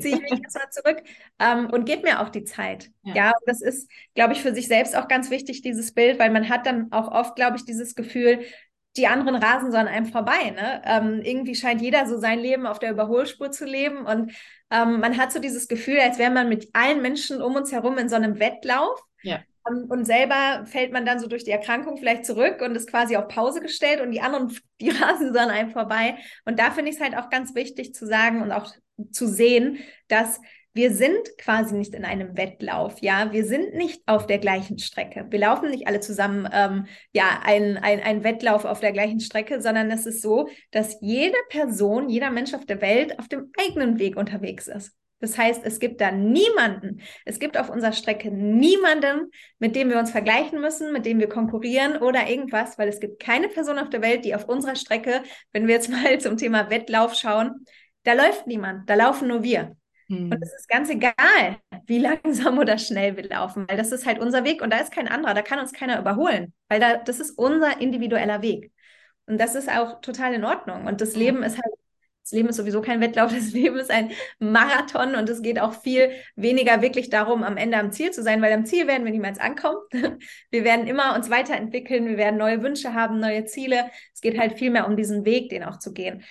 [0.00, 1.02] ziehe ich mich erstmal zurück
[1.38, 2.90] ähm, und gebe mir auch die Zeit.
[3.04, 6.30] Ja, ja das ist, glaube ich, für sich selbst auch ganz wichtig, dieses Bild, weil
[6.30, 8.40] man hat dann auch oft, glaube ich, dieses Gefühl,
[8.96, 10.50] die anderen rasen so an einem vorbei.
[10.50, 10.82] Ne?
[10.84, 14.32] Ähm, irgendwie scheint jeder so sein Leben auf der Überholspur zu leben und
[14.70, 17.98] ähm, man hat so dieses Gefühl, als wäre man mit allen Menschen um uns herum
[17.98, 19.00] in so einem Wettlauf.
[19.22, 19.40] Ja.
[19.68, 22.90] Um, ähm, und selber fällt man dann so durch die Erkrankung vielleicht zurück und ist
[22.90, 26.16] quasi auf Pause gestellt und die anderen, die rasen so an einem vorbei.
[26.44, 28.72] Und da finde ich es halt auch ganz wichtig zu sagen und auch
[29.10, 29.78] zu sehen,
[30.08, 30.40] dass
[30.76, 35.26] wir sind quasi nicht in einem Wettlauf, ja, wir sind nicht auf der gleichen Strecke.
[35.30, 39.62] Wir laufen nicht alle zusammen, ähm, ja, ein, ein, ein Wettlauf auf der gleichen Strecke,
[39.62, 43.98] sondern es ist so, dass jede Person, jeder Mensch auf der Welt auf dem eigenen
[43.98, 44.92] Weg unterwegs ist.
[45.18, 49.98] Das heißt, es gibt da niemanden, es gibt auf unserer Strecke niemanden, mit dem wir
[49.98, 53.88] uns vergleichen müssen, mit dem wir konkurrieren oder irgendwas, weil es gibt keine Person auf
[53.88, 55.22] der Welt, die auf unserer Strecke,
[55.52, 57.64] wenn wir jetzt mal zum Thema Wettlauf schauen,
[58.02, 59.74] da läuft niemand, da laufen nur wir.
[60.08, 60.30] Hm.
[60.30, 64.18] Und es ist ganz egal, wie langsam oder schnell wir laufen, weil das ist halt
[64.18, 67.20] unser Weg und da ist kein anderer, da kann uns keiner überholen, weil da, das
[67.20, 68.72] ist unser individueller Weg.
[69.26, 70.86] Und das ist auch total in Ordnung.
[70.86, 71.74] Und das Leben ist halt,
[72.22, 75.74] das Leben ist sowieso kein Wettlauf, das Leben ist ein Marathon und es geht auch
[75.74, 79.12] viel weniger wirklich darum, am Ende am Ziel zu sein, weil am Ziel werden wir
[79.12, 79.78] niemals ankommen.
[80.50, 83.90] Wir werden immer uns weiterentwickeln, wir werden neue Wünsche haben, neue Ziele.
[84.14, 86.24] Es geht halt viel mehr um diesen Weg, den auch zu gehen.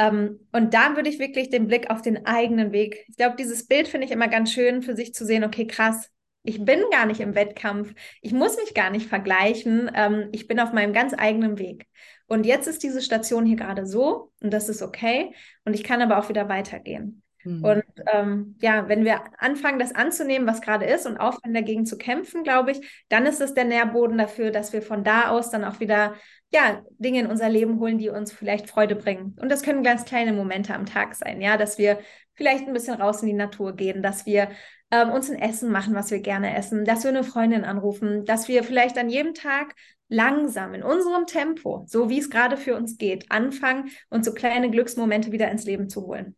[0.00, 3.04] Ähm, und da würde ich wirklich den Blick auf den eigenen Weg.
[3.08, 6.08] Ich glaube, dieses Bild finde ich immer ganz schön für sich zu sehen, okay, krass,
[6.42, 10.58] ich bin gar nicht im Wettkampf, ich muss mich gar nicht vergleichen, ähm, ich bin
[10.58, 11.86] auf meinem ganz eigenen Weg.
[12.26, 15.34] Und jetzt ist diese Station hier gerade so und das ist okay
[15.64, 17.22] und ich kann aber auch wieder weitergehen.
[17.44, 17.64] Mhm.
[17.64, 21.98] Und ähm, ja, wenn wir anfangen, das anzunehmen, was gerade ist und aufhören, dagegen zu
[21.98, 25.64] kämpfen, glaube ich, dann ist es der Nährboden dafür, dass wir von da aus dann
[25.64, 26.14] auch wieder
[26.52, 29.36] ja, Dinge in unser Leben holen, die uns vielleicht Freude bringen.
[29.40, 32.00] Und das können ganz kleine Momente am Tag sein, ja, dass wir
[32.34, 34.48] vielleicht ein bisschen raus in die Natur gehen, dass wir
[34.90, 38.48] ähm, uns ein Essen machen, was wir gerne essen, dass wir eine Freundin anrufen, dass
[38.48, 39.74] wir vielleicht an jedem Tag
[40.08, 44.70] langsam in unserem Tempo, so wie es gerade für uns geht, anfangen und so kleine
[44.70, 46.34] Glücksmomente wieder ins Leben zu holen.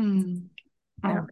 [0.00, 0.50] Hm.
[1.02, 1.26] Ja.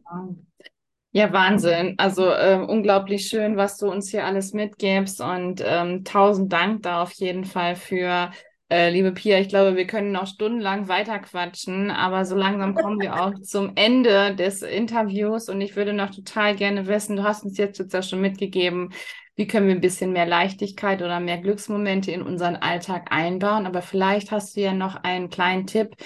[1.11, 1.95] Ja, Wahnsinn.
[1.99, 7.03] Also ähm, unglaublich schön, was du uns hier alles mitgibst und ähm, tausend Dank da
[7.03, 8.31] auf jeden Fall für
[8.71, 13.19] Äh, liebe Pia, ich glaube, wir können noch stundenlang weiterquatschen, aber so langsam kommen wir
[13.19, 17.57] auch zum Ende des Interviews und ich würde noch total gerne wissen, du hast uns
[17.57, 18.93] jetzt, jetzt ja schon mitgegeben,
[19.37, 23.81] wie können wir ein bisschen mehr Leichtigkeit oder mehr Glücksmomente in unseren Alltag einbauen, aber
[23.81, 25.97] vielleicht hast du ja noch einen kleinen Tipp,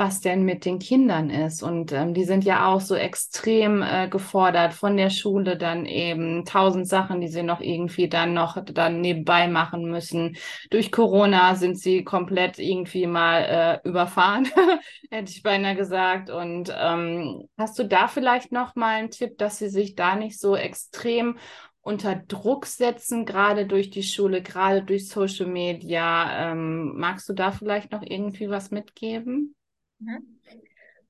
[0.00, 1.62] was denn mit den Kindern ist.
[1.62, 6.46] Und ähm, die sind ja auch so extrem äh, gefordert von der Schule dann eben
[6.46, 10.38] tausend Sachen, die sie noch irgendwie dann noch dann nebenbei machen müssen.
[10.70, 14.48] Durch Corona sind sie komplett irgendwie mal äh, überfahren,
[15.10, 16.30] hätte ich beinahe gesagt.
[16.30, 20.40] Und ähm, hast du da vielleicht noch mal einen Tipp, dass sie sich da nicht
[20.40, 21.36] so extrem
[21.82, 26.52] unter Druck setzen, gerade durch die Schule, gerade durch Social Media.
[26.52, 29.54] Ähm, magst du da vielleicht noch irgendwie was mitgeben?
[30.00, 30.40] Mhm.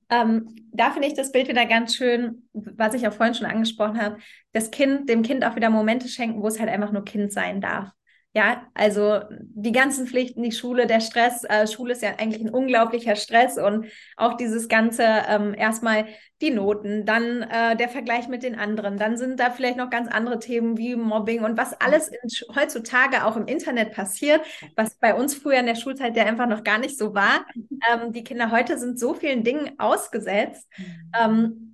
[0.09, 4.01] Ähm, da finde ich das Bild wieder ganz schön, was ich auch vorhin schon angesprochen
[4.01, 4.17] habe,
[4.51, 7.61] das Kind, dem Kind auch wieder Momente schenken, wo es halt einfach nur Kind sein
[7.61, 7.89] darf.
[8.33, 12.49] Ja, also die ganzen Pflichten, die Schule, der Stress, äh, Schule ist ja eigentlich ein
[12.49, 16.05] unglaublicher Stress und auch dieses ganze ähm, erstmal
[16.39, 20.07] die Noten, dann äh, der Vergleich mit den anderen, dann sind da vielleicht noch ganz
[20.09, 24.39] andere Themen wie Mobbing und was alles in, heutzutage auch im Internet passiert,
[24.77, 27.45] was bei uns früher in der Schulzeit ja einfach noch gar nicht so war.
[27.91, 30.67] Ähm, die Kinder heute sind so vielen Dingen ausgesetzt.
[30.77, 31.11] Mhm.
[31.19, 31.70] Ähm,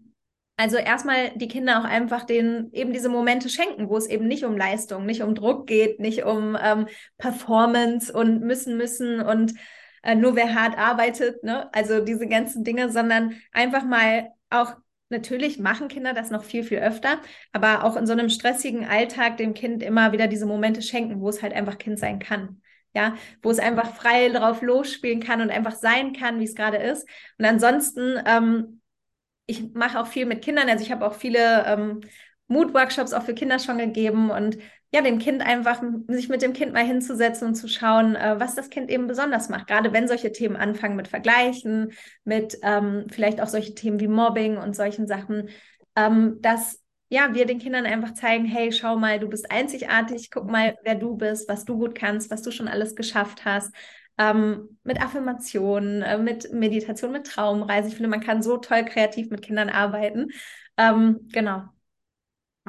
[0.57, 4.43] also erstmal die Kinder auch einfach den eben diese Momente schenken, wo es eben nicht
[4.43, 6.87] um Leistung, nicht um Druck geht, nicht um ähm,
[7.17, 9.53] Performance und müssen müssen und
[10.03, 11.69] äh, nur wer hart arbeitet, ne?
[11.73, 14.75] Also diese ganzen Dinge, sondern einfach mal auch
[15.09, 17.21] Natürlich machen Kinder das noch viel, viel öfter,
[17.53, 21.29] aber auch in so einem stressigen Alltag dem Kind immer wieder diese Momente schenken, wo
[21.29, 22.61] es halt einfach Kind sein kann.
[22.93, 26.77] Ja, wo es einfach frei drauf losspielen kann und einfach sein kann, wie es gerade
[26.77, 27.07] ist.
[27.37, 28.81] Und ansonsten ähm,
[29.47, 32.01] ich mache auch viel mit Kindern, also ich habe auch viele ähm,
[32.47, 34.57] Mood-Workshops auch für Kinder schon gegeben und
[34.93, 38.55] ja, dem Kind einfach, sich mit dem Kind mal hinzusetzen und zu schauen, äh, was
[38.55, 39.67] das Kind eben besonders macht.
[39.67, 41.91] Gerade wenn solche Themen anfangen mit Vergleichen,
[42.23, 45.49] mit ähm, vielleicht auch solche Themen wie Mobbing und solchen Sachen,
[45.97, 50.49] ähm, dass ja, wir den Kindern einfach zeigen, hey, schau mal, du bist einzigartig, guck
[50.49, 53.73] mal, wer du bist, was du gut kannst, was du schon alles geschafft hast
[54.17, 57.87] ähm, mit Affirmationen, äh, mit Meditation, mit Traumreise.
[57.89, 60.29] Ich finde, man kann so toll kreativ mit Kindern arbeiten.
[60.77, 61.63] Ähm, genau.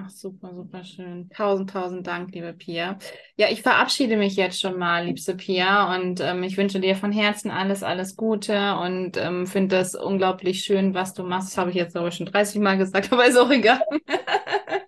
[0.01, 1.28] Ach, super, super schön.
[1.30, 2.99] Tausend, tausend Dank, liebe Pia.
[3.36, 7.11] Ja, ich verabschiede mich jetzt schon mal, liebste Pia, und ähm, ich wünsche dir von
[7.11, 11.49] Herzen alles, alles Gute und ähm, finde das unglaublich schön, was du machst.
[11.49, 13.80] Das habe ich jetzt aber schon 30 Mal gesagt, aber ist auch egal.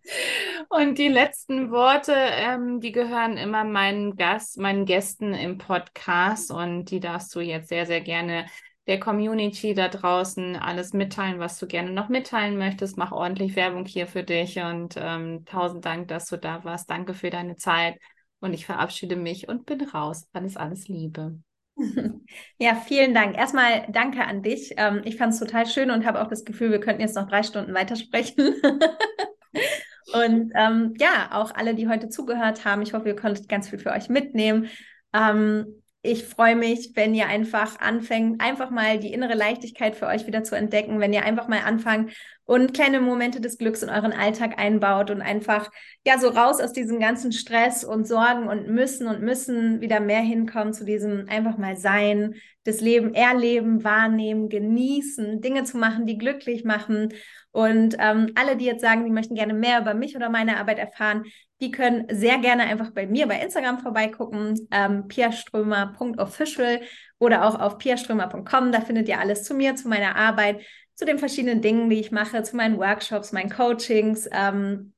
[0.72, 6.92] Und die letzten Worte, ähm, die gehören immer meinen Gast, meinen Gästen im Podcast und
[6.92, 8.46] die darfst du jetzt sehr, sehr gerne
[8.86, 12.96] der Community da draußen alles mitteilen, was du gerne noch mitteilen möchtest.
[12.96, 16.88] Mach ordentlich Werbung hier für dich und ähm, tausend Dank, dass du da warst.
[16.88, 17.98] Danke für deine Zeit
[18.38, 20.28] und ich verabschiede mich und bin raus.
[20.32, 21.38] Alles, alles Liebe.
[22.58, 23.36] Ja, vielen Dank.
[23.36, 24.74] Erstmal danke an dich.
[24.76, 27.26] Ähm, ich fand es total schön und habe auch das Gefühl, wir könnten jetzt noch
[27.26, 28.54] drei Stunden weitersprechen.
[30.12, 33.78] Und ähm, ja, auch alle, die heute zugehört haben, ich hoffe, ihr konntet ganz viel
[33.78, 34.68] für euch mitnehmen.
[35.12, 40.26] Ähm, ich freue mich, wenn ihr einfach anfängt, einfach mal die innere Leichtigkeit für euch
[40.26, 42.14] wieder zu entdecken, wenn ihr einfach mal anfangt
[42.46, 45.70] und kleine Momente des Glücks in euren Alltag einbaut und einfach
[46.06, 50.22] ja so raus aus diesem ganzen Stress und Sorgen und müssen und müssen wieder mehr
[50.22, 52.34] hinkommen zu diesem einfach mal sein,
[52.64, 57.12] das Leben erleben, wahrnehmen, genießen, Dinge zu machen, die glücklich machen.
[57.52, 60.78] Und ähm, alle, die jetzt sagen, die möchten gerne mehr über mich oder meine Arbeit
[60.78, 61.24] erfahren,
[61.60, 66.80] die können sehr gerne einfach bei mir bei Instagram vorbeigucken, ähm, piaströmer.official
[67.18, 68.72] oder auch auf piaströmer.com.
[68.72, 70.62] Da findet ihr alles zu mir, zu meiner Arbeit,
[70.94, 74.92] zu den verschiedenen Dingen, die ich mache, zu meinen Workshops, meinen Coachings, ähm,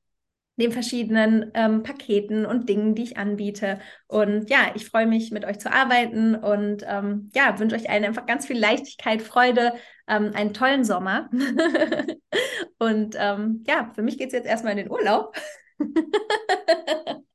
[0.57, 3.81] den verschiedenen ähm, Paketen und Dingen, die ich anbiete.
[4.07, 8.05] Und ja, ich freue mich, mit euch zu arbeiten und ähm, ja, wünsche euch allen
[8.05, 9.73] einfach ganz viel Leichtigkeit, Freude,
[10.07, 11.31] ähm, einen tollen Sommer.
[12.79, 15.35] und ähm, ja, für mich geht es jetzt erstmal in den Urlaub.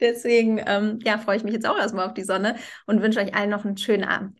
[0.00, 3.34] Deswegen ähm, ja, freue ich mich jetzt auch erstmal auf die Sonne und wünsche euch
[3.34, 4.38] allen noch einen schönen Abend.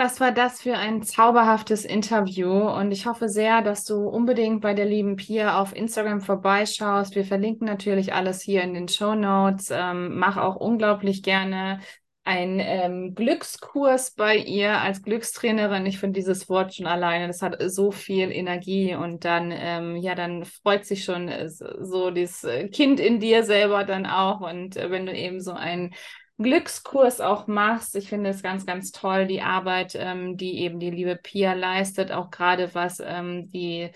[0.00, 2.52] Was war das für ein zauberhaftes Interview?
[2.52, 7.16] Und ich hoffe sehr, dass du unbedingt bei der lieben Pia auf Instagram vorbeischaust.
[7.16, 9.70] Wir verlinken natürlich alles hier in den Show Notes.
[9.72, 11.80] Ähm, mach auch unglaublich gerne
[12.28, 15.86] einen ähm, Glückskurs bei ihr als Glückstrainerin.
[15.86, 20.14] Ich finde dieses Wort schon alleine, das hat so viel Energie und dann, ähm, ja,
[20.14, 24.42] dann freut sich schon äh, so dieses Kind in dir selber dann auch.
[24.42, 25.94] Und äh, wenn du eben so ein
[26.36, 27.96] Glückskurs auch machst.
[27.96, 32.12] Ich finde es ganz, ganz toll, die Arbeit, ähm, die eben die liebe Pia leistet,
[32.12, 33.90] auch gerade was ähm, die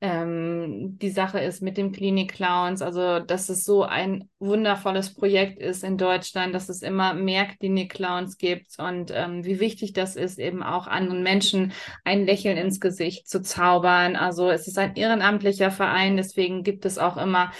[0.00, 5.58] ähm, die Sache ist mit dem Klinik Clowns, also dass es so ein wundervolles Projekt
[5.58, 10.14] ist in Deutschland, dass es immer mehr Klinik Clowns gibt und ähm, wie wichtig das
[10.14, 11.72] ist, eben auch anderen Menschen
[12.04, 14.16] ein Lächeln ins Gesicht zu zaubern.
[14.16, 17.52] Also es ist ein ehrenamtlicher Verein, deswegen gibt es auch immer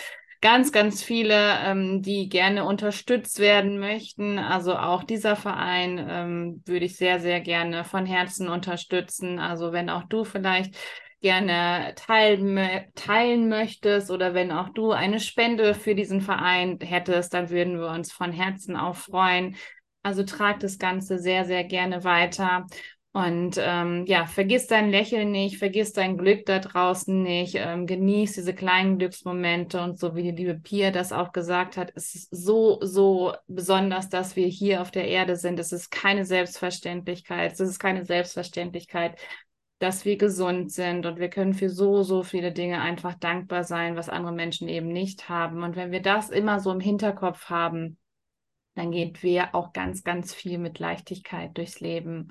[0.42, 4.38] ganz, ganz viele, ähm, die gerne unterstützt werden möchten.
[4.38, 9.38] Also auch dieser Verein ähm, würde ich sehr, sehr gerne von Herzen unterstützen.
[9.38, 10.76] Also wenn auch du vielleicht
[11.20, 17.50] gerne teilen, teilen möchtest oder wenn auch du eine Spende für diesen Verein hättest, dann
[17.50, 19.56] würden wir uns von Herzen auch freuen.
[20.02, 22.66] Also trag das Ganze sehr, sehr gerne weiter.
[23.16, 28.34] Und ähm, ja, vergiss dein Lächeln nicht, vergiss dein Glück da draußen nicht, ähm, genieß
[28.34, 32.28] diese kleinen Glücksmomente und so wie die liebe Pia das auch gesagt hat, es ist
[32.30, 35.58] so, so besonders, dass wir hier auf der Erde sind.
[35.58, 39.18] Es ist keine Selbstverständlichkeit, es ist keine Selbstverständlichkeit,
[39.78, 43.96] dass wir gesund sind und wir können für so, so viele Dinge einfach dankbar sein,
[43.96, 45.62] was andere Menschen eben nicht haben.
[45.62, 47.98] Und wenn wir das immer so im Hinterkopf haben,
[48.74, 52.28] dann geht wir auch ganz, ganz viel mit Leichtigkeit durchs Leben.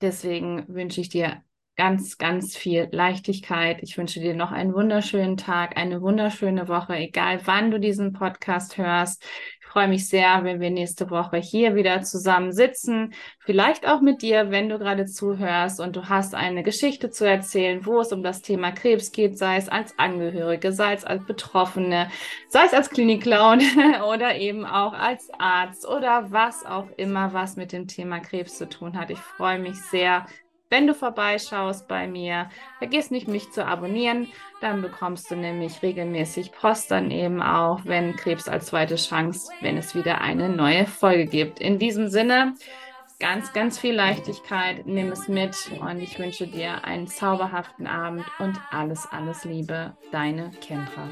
[0.00, 1.42] Deswegen wünsche ich dir
[1.76, 3.82] ganz, ganz viel Leichtigkeit.
[3.82, 8.78] Ich wünsche dir noch einen wunderschönen Tag, eine wunderschöne Woche, egal wann du diesen Podcast
[8.78, 9.24] hörst
[9.72, 13.14] freue mich sehr, wenn wir nächste Woche hier wieder zusammen sitzen.
[13.38, 17.86] Vielleicht auch mit dir, wenn du gerade zuhörst und du hast eine Geschichte zu erzählen,
[17.86, 22.10] wo es um das Thema Krebs geht, sei es als Angehörige, sei es als Betroffene,
[22.48, 23.62] sei es als Klinikclown
[24.12, 28.68] oder eben auch als Arzt oder was auch immer, was mit dem Thema Krebs zu
[28.68, 29.08] tun hat.
[29.08, 30.26] Ich freue mich sehr,
[30.72, 32.48] wenn du vorbeischaust bei mir,
[32.78, 34.28] vergiss nicht, mich zu abonnieren.
[34.62, 39.76] Dann bekommst du nämlich regelmäßig Post dann eben auch, wenn Krebs als zweite Chance, wenn
[39.76, 41.60] es wieder eine neue Folge gibt.
[41.60, 42.54] In diesem Sinne,
[43.20, 44.86] ganz, ganz viel Leichtigkeit.
[44.86, 49.94] Nimm es mit und ich wünsche dir einen zauberhaften Abend und alles, alles Liebe.
[50.10, 51.06] Deine Kendra.